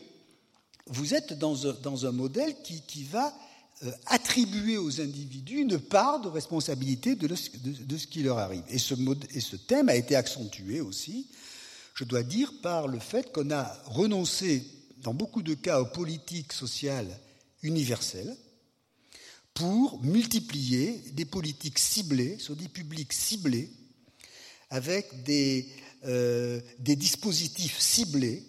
[0.87, 3.35] vous êtes dans un, modèle qui, va
[3.83, 8.65] euh, attribuer aux individus une part de responsabilité de, ce qui leur arrive.
[8.69, 11.27] Et ce, thème a été accentué aussi,
[11.95, 14.67] je dois dire, par le fait qu'on a renoncé,
[14.99, 17.19] dans beaucoup de cas, aux politiques sociales
[17.63, 18.37] universelles
[19.55, 23.71] pour multiplier des politiques ciblées sur des publics ciblés
[24.71, 25.69] avec des,
[26.05, 28.45] des dispositifs ciblés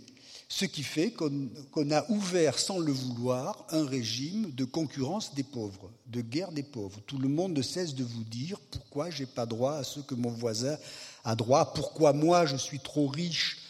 [0.51, 5.89] ce qui fait qu'on a ouvert sans le vouloir un régime de concurrence des pauvres,
[6.07, 6.99] de guerre des pauvres.
[7.07, 10.13] Tout le monde ne cesse de vous dire pourquoi j'ai pas droit à ce que
[10.13, 10.77] mon voisin
[11.23, 13.60] a droit, pourquoi moi je suis trop riche,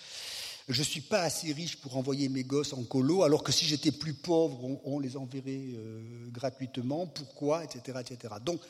[0.72, 3.92] je suis pas assez riche pour envoyer mes gosses en colo, alors que si j'étais
[3.92, 8.00] plus pauvre, on, les enverrait euh, gratuitement, pourquoi, etc..
[8.44, 8.62] Donc,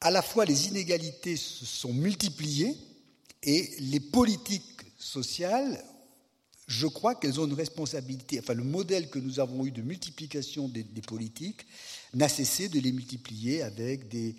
[0.00, 2.76] à la fois les inégalités se sont multipliées
[3.42, 5.82] et les politiques sociales
[6.68, 8.38] je crois qu'elles ont une responsabilité.
[8.38, 11.66] Enfin, le modèle que nous avons eu de multiplication des politiques
[12.14, 14.36] n'a cessé de les multiplier avec des,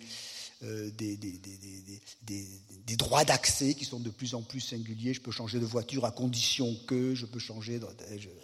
[0.64, 5.14] euh, des, droits d'accès qui sont de plus en plus singuliers.
[5.14, 7.80] Je peux changer de voiture à condition que, je peux changer,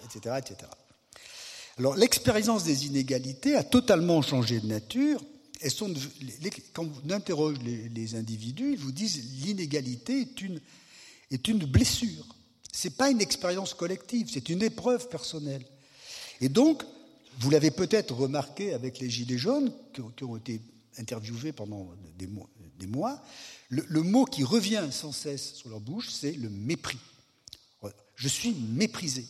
[0.04, 0.37] etc.
[0.38, 0.70] etc.
[1.78, 5.22] Alors, l'expérience des inégalités a totalement changé de nature.
[5.61, 5.92] Elles sont,
[6.72, 10.61] quand on interroge les, les individus, ils vous disent l'inégalité est une,
[11.30, 12.26] est une blessure
[12.72, 15.64] ce n'est pas une expérience collective, c'est une épreuve personnelle.
[16.40, 16.83] Et donc,
[17.38, 20.61] vous l'avez peut-être remarqué avec les Gilets jaunes, qui ont été
[20.98, 23.22] interviewés pendant des mois,
[23.68, 26.98] le, mot qui revient sans cesse sur leur bouche, c'est le mépris.
[28.17, 29.27] Je suis méprisé.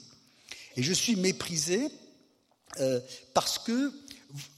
[0.76, 1.88] Et je suis méprisé
[2.80, 3.00] euh,
[3.34, 3.92] parce que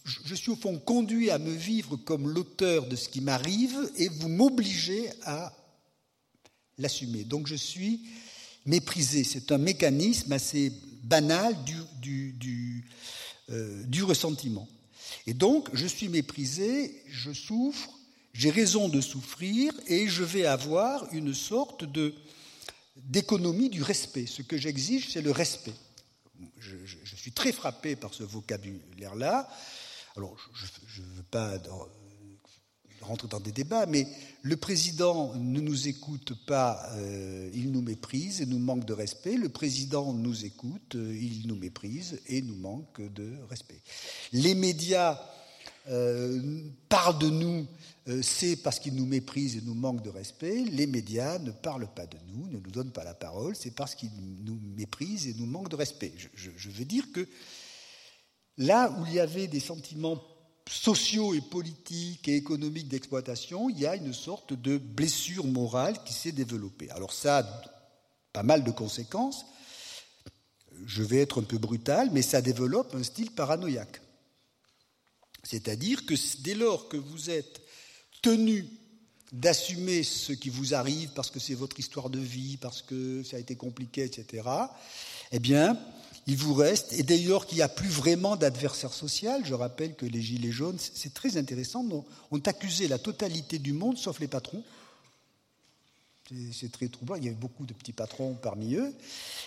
[0.05, 4.09] je suis au fond conduit à me vivre comme l'auteur de ce qui m'arrive et
[4.09, 5.55] vous m'obligez à
[6.79, 7.25] l'assumer.
[7.25, 8.01] Donc je suis
[8.67, 9.25] méprisé.
[9.25, 10.73] C'est un mécanisme assez
[11.03, 12.85] banal du,
[13.51, 14.69] euh, du, ressentiment.
[15.27, 17.91] Et donc, je suis méprisé, je souffre,
[18.33, 22.15] j'ai raison de souffrir, et je vais avoir une sorte de
[22.97, 24.27] d'économie du respect.
[24.27, 25.75] Ce que j'exige, c'est le respect.
[26.59, 29.49] Je, je, suis très frappé par ce vocabulaire-là.
[30.17, 30.37] Alors,
[30.87, 31.59] je ne veux pas
[33.03, 34.07] rentrer dans des débats, mais
[34.43, 36.89] le président ne nous écoute pas,
[37.55, 39.37] il nous méprise et nous manque de respect.
[39.37, 43.81] Le président nous écoute, il nous méprise et nous manque de respect.
[44.33, 45.19] Les médias
[46.89, 47.67] parlent de nous
[48.09, 50.65] euh, c'est parce qu'ils nous méprisent et nous manquent de respect.
[50.71, 53.95] Les médias ne parlent pas de nous, ne nous donnent pas la parole, c'est parce
[53.95, 54.11] qu'ils
[54.45, 56.13] nous méprisent et nous manquent de respect.
[56.35, 57.29] Je, veux dire que
[58.59, 60.21] là où il y avait des sentiments
[60.69, 66.13] sociaux et politiques et économiques d'exploitation, il y a une sorte de blessure morale qui
[66.13, 66.91] s'est développée.
[66.91, 67.63] Alors ça a
[68.33, 69.45] pas mal de conséquences.
[70.87, 74.01] Je vais être un peu brutal, mais ça développe un style paranoïaque.
[75.43, 77.61] C'est-à-dire que dès lors que vous êtes
[78.23, 78.67] tenu
[79.33, 83.37] d'assumer ce qui vous arrive parce que c'est votre histoire de vie, parce que ça
[83.37, 84.49] a été compliqué, etc.,
[85.33, 85.79] eh bien,
[86.27, 90.07] il vous reste, et d'ailleurs qu'il n'y a plus vraiment d'adversaire social, je rappelle que
[90.07, 91.85] les Gilets jaunes, c'est très intéressant,
[92.31, 94.63] ont accusé la totalité du monde, sauf les patrons.
[96.53, 98.95] C'est très troublant, il y avait beaucoup de petits patrons parmi eux,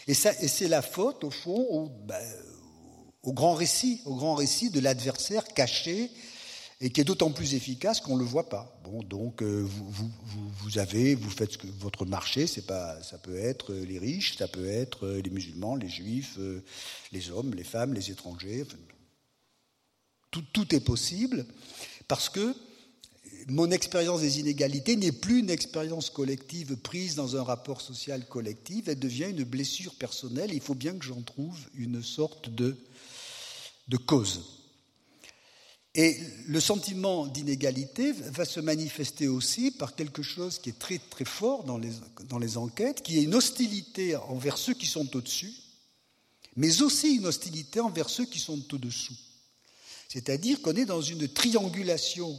[0.07, 2.21] et, c'est la faute, au fond, ben,
[3.23, 6.11] au grand récit, au grand récit de l'adversaire caché
[6.81, 8.79] et qui est d'autant plus efficace qu'on ne le voit pas.
[8.83, 10.11] Bon, donc euh, vous, vous,
[10.59, 13.97] vous, avez, vous faites ce que votre marché, c'est pas, ça peut être euh, les
[13.97, 16.37] riches, ça peut être euh, les musulmans, les juifs,
[17.11, 18.65] les hommes, les femmes, les étrangers.
[20.31, 21.45] tout, tout est possible
[22.07, 22.53] parce que
[23.47, 28.87] mon expérience des inégalités n'est plus une expérience collective prise dans un rapport social collectif,
[28.87, 30.51] elle devient une blessure personnelle.
[30.53, 32.75] il faut bien que j'en trouve une sorte de,
[33.87, 34.64] de cause.
[35.97, 41.23] Et le sentiment d'inégalité va se manifester aussi par quelque chose qui est très très
[41.23, 41.91] fort dans les,
[42.27, 45.53] dans les enquêtes, qui est une hostilité envers ceux qui sont au-dessus,
[46.57, 49.15] mais aussi une hostilité envers ceux qui sont au-dessous.
[50.09, 52.37] C'est-à-dire qu'on est dans une triangulation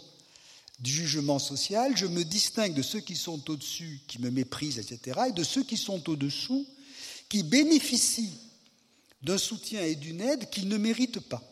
[0.78, 5.18] du jugement social, je me distingue de ceux qui sont au-dessus, qui me méprisent, etc.,
[5.28, 6.66] et de ceux qui sont au-dessous,
[7.30, 8.38] qui bénéficient
[9.22, 11.42] d'un soutien et d'une aide qu'ils ne méritent pas.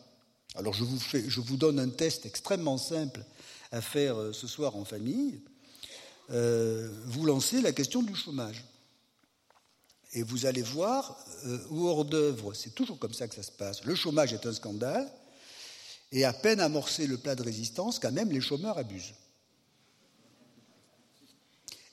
[0.55, 3.23] Alors je vous, fais, je vous donne un test extrêmement simple
[3.71, 5.41] à faire euh, ce soir en famille.
[6.31, 8.63] Euh, vous lancez la question du chômage.
[10.13, 13.83] Et vous allez voir, euh, hors d'œuvre, c'est toujours comme ça que ça se passe.
[13.83, 15.11] Le chômage est un scandale,
[16.13, 19.13] et à peine amorcé le plat de résistance, quand même les chômeurs abusent.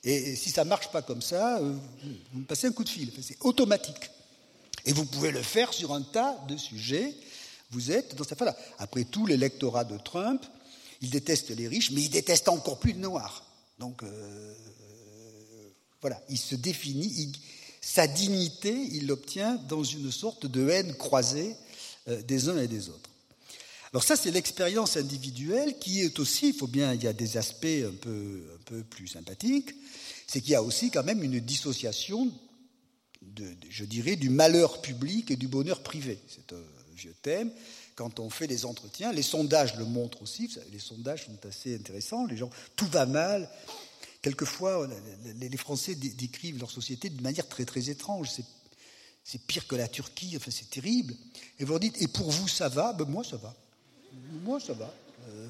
[0.05, 3.11] Et, si ça ne marche pas comme ça, vous me passez un coup de fil.
[3.21, 4.09] C'est automatique.
[4.85, 7.13] Et vous pouvez le faire sur un tas de sujets
[7.73, 8.55] vous êtes dans cette phase-là.
[8.77, 10.45] Après tout, l'électorat de Trump,
[11.01, 13.45] il déteste les riches, mais il déteste encore plus les noirs.
[13.79, 14.53] Donc, euh,
[16.01, 17.31] voilà, il se définit,
[17.81, 21.55] sa dignité, il l'obtient dans une sorte de haine croisée
[22.07, 23.09] euh, des uns et des autres.
[23.91, 27.37] Alors ça, c'est l'expérience individuelle qui est aussi, il faut bien, il y a des
[27.37, 29.75] aspects un peu, un peu plus sympathiques,
[30.25, 32.31] c'est qu'il y a aussi quand même une dissociation,
[33.21, 36.19] de, je dirais, du malheur public et du bonheur privé.
[36.27, 36.55] C'est
[37.03, 37.51] vieux thème.
[37.95, 40.49] Quand on fait des entretiens, les sondages le montrent aussi.
[40.71, 42.25] Les sondages sont assez intéressants.
[42.25, 43.49] Les gens, tout va mal.
[44.21, 44.87] Quelquefois,
[45.39, 48.29] les Français décrivent leur société d'une manière très très étrange.
[49.23, 50.33] C'est pire que la Turquie.
[50.37, 51.13] Enfin, c'est terrible.
[51.59, 52.93] Et vous dites, et pour vous, ça va?
[52.93, 53.53] Ben, Moi, ça va.
[54.43, 54.93] Moi, ça va.
[55.29, 55.47] Euh,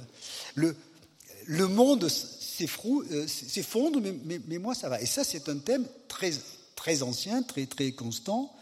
[0.56, 5.02] le, monde euh, s'effondre, mais, mais, mais, moi, ça va.
[5.02, 6.32] Et ça, c'est un thème très,
[6.76, 8.54] très ancien, très, très constant.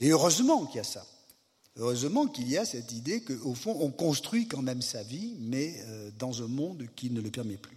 [0.00, 1.06] Et heureusement qu'il y a ça.
[1.76, 5.74] Heureusement qu'il y a cette idée qu'au fond, on construit quand même sa vie, mais
[5.86, 7.76] euh, dans un monde qui ne le permet plus.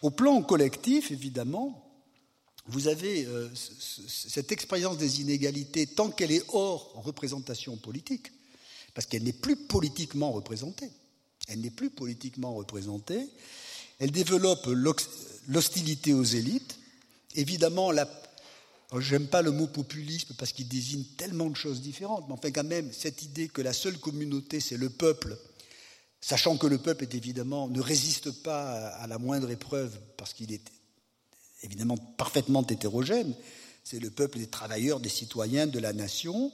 [0.00, 1.84] Au plan collectif, évidemment,
[2.66, 8.32] vous avez euh, cette expérience des inégalités tant qu'elle est hors représentation politique,
[8.94, 10.90] parce qu'elle n'est plus politiquement représentée.
[11.48, 13.28] Elle n'est plus politiquement représentée.
[13.98, 14.66] Elle développe
[15.46, 16.78] l'hostilité aux élites.
[17.34, 18.06] Évidemment, la,
[18.96, 22.64] J'aime pas le mot populisme parce qu'il désigne tellement de choses différentes, mais enfin quand
[22.64, 25.36] même, cette idée que la seule communauté, c'est le peuple,
[26.22, 30.52] sachant que le peuple est évidemment, ne résiste pas à la moindre épreuve parce qu'il
[30.52, 30.72] est
[31.62, 33.34] évidemment parfaitement hétérogène,
[33.84, 36.50] c'est le peuple des travailleurs, des citoyens, de la nation,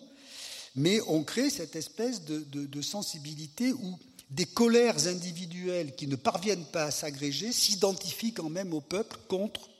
[0.74, 3.98] mais on crée cette espèce de, sensibilité où
[4.30, 9.70] des colères individuelles qui ne parviennent pas à s'agréger s'identifient quand même au peuple contre,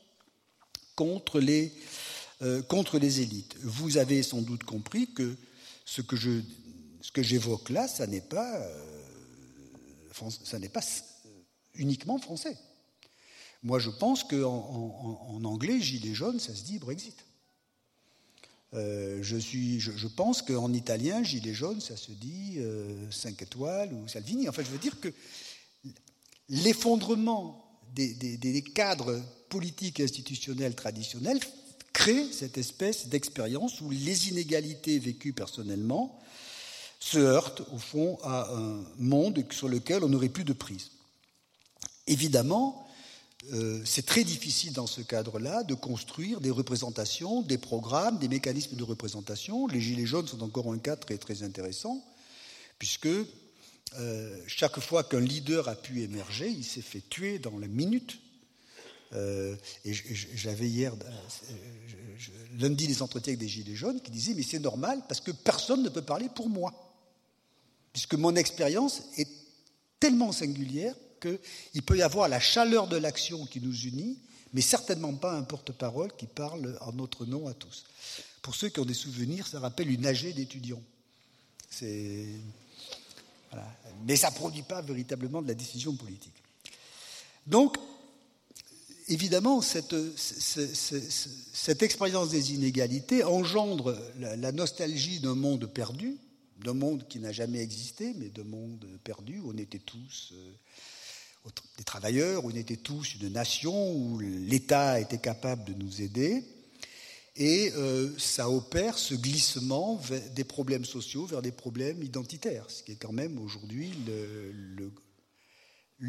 [0.95, 1.73] contre les,
[2.45, 3.57] euh, contre les élites.
[3.63, 5.35] Vous avez sans doute compris que
[5.87, 6.43] ce que je,
[7.01, 10.83] ce que j'évoque là, ça n'est pas, euh, ça n'est pas
[11.75, 12.59] uniquement français.
[13.63, 17.17] Moi, je pense qu'en en, anglais, gilet jaune, ça se dit Brexit.
[18.75, 22.59] Euh, je, suis, je, pense qu'en italien, gilet jaune, ça se dit
[23.11, 24.51] 5 étoiles ou Salvini.
[24.51, 25.09] Enfin, je veux dire que
[26.51, 31.41] l'effondrement des, cadres politiques et institutionnels traditionnels
[31.95, 36.21] créent cette espèce d'expérience où les inégalités vécues personnellement
[37.01, 40.91] se heurtent au fond à un monde sur lequel on n'aurait plus de prise.
[42.07, 42.87] Évidemment,
[43.53, 48.77] euh, c'est très difficile dans ce cadre-là de construire des représentations, des programmes, des mécanismes
[48.77, 49.67] de représentation.
[49.67, 52.03] Les Gilets jaunes sont encore un cas très, très intéressant,
[52.79, 57.69] puisque euh, chaque fois qu'un leader a pu émerger, il s'est fait tuer dans la
[57.69, 58.19] minute.
[59.15, 60.93] Euh, et j'avais hier,
[62.59, 65.83] lundi, des entretiens avec des Gilets jaunes qui disaient Mais c'est normal parce que personne
[65.83, 66.73] ne peut parler pour moi.
[67.93, 69.29] Puisque mon expérience est
[70.01, 74.19] tellement singulière qu'il peut y avoir la chaleur de l'action qui nous unit,
[74.53, 77.85] mais certainement pas un porte-parole qui parle en notre nom à tous.
[78.43, 80.83] Pour ceux qui ont des souvenirs, ça rappelle une AG d'étudiants.
[84.07, 86.35] Mais ça ne produit pas véritablement de la décision politique.
[87.47, 87.77] Donc,
[89.09, 89.95] évidemment, cette,
[91.83, 96.17] expérience des inégalités engendre la nostalgie d'un monde perdu,
[96.63, 101.51] d'un monde qui n'a jamais existé, mais d'un monde perdu où on était tous euh,
[101.77, 106.43] des travailleurs, où on était tous une nation, où l'État était capable de nous aider.
[107.37, 110.01] Et euh, ça opère ce glissement
[110.37, 114.93] des problèmes sociaux vers des problèmes identitaires, ce qui est quand même aujourd'hui le, le,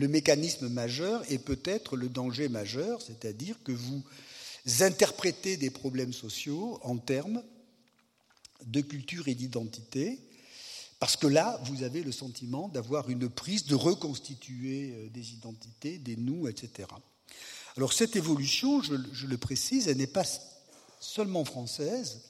[0.08, 4.04] mécanisme majeur et peut-être le danger majeur, c'est-à-dire que vous
[4.80, 7.44] interprétez des problèmes sociaux en termes
[8.66, 10.20] de culture et d'identité,
[11.00, 15.98] parce que là, vous avez le sentiment d'avoir une prise, de reconstituer euh, des identités,
[15.98, 16.88] des nous, etc.
[17.78, 20.26] Alors cette évolution, je, le précise, elle n'est pas
[21.00, 22.22] seulement française,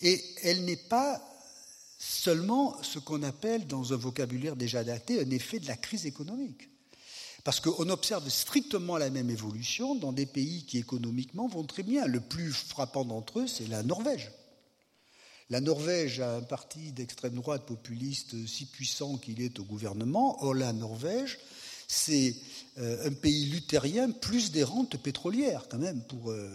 [0.00, 1.22] et elle n'est pas
[1.98, 6.70] seulement ce qu'on appelle dans un vocabulaire déjà daté un effet de la crise économique.
[7.44, 12.06] Parce qu'on observe strictement la même évolution dans des pays qui économiquement vont très bien.
[12.06, 14.30] Le plus frappant d'entre eux, c'est la Norvège.
[15.48, 20.42] La Norvège a un parti d'extrême droite populiste si puissant qu'il est au gouvernement.
[20.44, 21.38] Or, la Norvège,
[21.88, 22.36] c'est
[22.78, 26.30] euh, un pays luthérien plus des rentes pétrolières, quand même, pour.
[26.30, 26.48] Euh,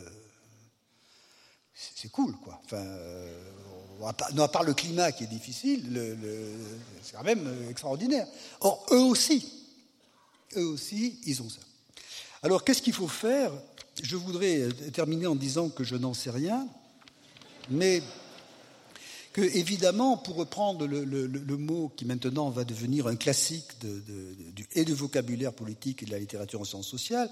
[1.73, 2.61] c'est cool, quoi.
[2.63, 3.51] Enfin, euh,
[4.33, 5.83] non, à part le climat qui est difficile,
[7.03, 8.27] c'est quand même extraordinaire.
[8.61, 9.54] Or, eux aussi,
[10.57, 11.61] eux aussi, ils ont ça.
[12.43, 13.51] Alors, qu'est-ce qu'il faut faire?
[14.01, 16.67] Je voudrais terminer en disant que je n'en sais rien,
[17.69, 18.03] mais
[19.33, 24.93] que, évidemment, pour reprendre le, mot qui maintenant va devenir un classique du, et du
[24.93, 27.29] vocabulaire politique et de la littérature en sciences sociales,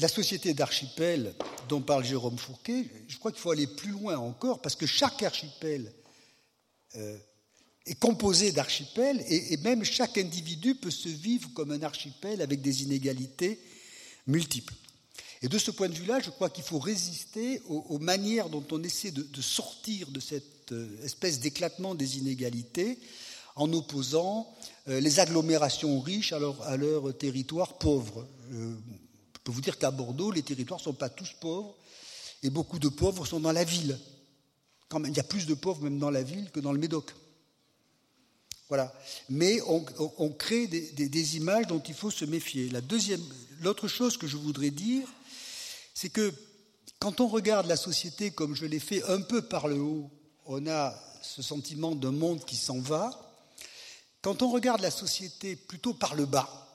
[0.00, 1.34] la société d'archipel
[1.68, 5.22] dont parle Jérôme Fourquet, je crois qu'il faut aller plus loin encore, parce que chaque
[5.22, 5.92] archipel
[6.96, 7.16] euh,
[7.88, 12.82] est composé d'archipels, et, même chaque individu peut se vivre comme un archipel avec des
[12.82, 13.58] inégalités
[14.26, 14.74] multiples.
[15.40, 18.82] Et de ce point de vue-là, je crois qu'il faut résister aux, manières dont on
[18.82, 22.98] essaie de, sortir de cette euh, espèce d'éclatement des inégalités
[23.54, 24.52] en opposant
[24.88, 28.26] euh, les agglomérations riches à leur, à leur territoire pauvre.
[28.52, 28.74] Euh,
[29.34, 31.76] je peux vous dire qu'à Bordeaux, les territoires ne sont pas tous pauvres
[32.42, 33.98] et beaucoup de pauvres sont dans la ville.
[34.92, 37.14] Il y a plus de pauvres même dans la ville que dans le Médoc.
[38.68, 38.92] Voilà.
[39.30, 42.68] Mais on, crée des, des, images dont il faut se méfier.
[42.68, 43.22] La deuxième,
[43.60, 45.08] l'autre chose que je voudrais dire,
[45.94, 46.32] c'est que
[46.98, 50.10] quand on regarde la société comme je l'ai fait un peu par le haut,
[50.44, 53.10] on a ce sentiment d'un monde qui s'en va.
[54.20, 56.68] Quand on regarde la société plutôt par le bas,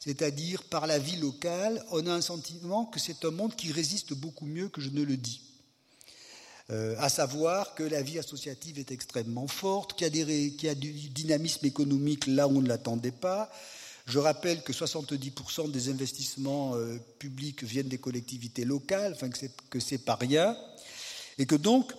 [0.00, 4.14] c'est-à-dire par la vie locale, on a un sentiment que c'est un monde qui résiste
[4.14, 5.40] beaucoup mieux que je ne le dis.
[6.70, 11.66] Euh, à savoir que la vie associative est extrêmement forte, qu'il y, a du dynamisme
[11.66, 13.50] économique là où on ne l'attendait pas.
[14.06, 19.28] Je rappelle que 70% des investissements euh, publics viennent des collectivités locales, enfin
[19.68, 20.56] que c'est pas rien,
[21.36, 21.92] et que donc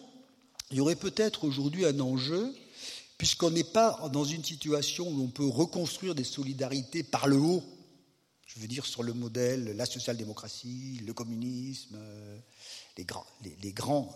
[0.72, 2.52] il y aurait peut-être aujourd'hui un enjeu,
[3.20, 7.64] puisqu'on n'est pas dans une situation où on peut reconstruire des solidarités par le haut,
[8.48, 12.00] je veux dire sur le modèle la social-démocratie, le communisme,
[12.98, 14.16] les grands, les, les, grands,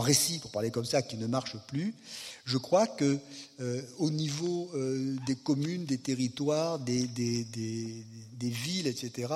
[0.00, 1.94] récits, pour parler comme ça, qui ne marchent plus.
[2.44, 3.18] Je crois que
[3.60, 7.06] euh, au niveau euh, des communes, des territoires, des,
[8.40, 9.32] villes, etc.,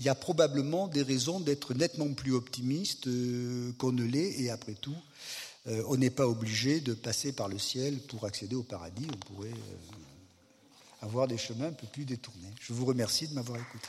[0.00, 4.50] il y a probablement des raisons d'être nettement plus optimiste euh, qu'on ne l'est, et
[4.50, 4.96] après tout,
[5.86, 9.54] on n'est pas obligé de passer par le ciel pour accéder au paradis, on pourrait
[11.00, 12.52] avoir des chemins un peu plus détournés.
[12.60, 13.88] Je vous remercie de m'avoir écouté.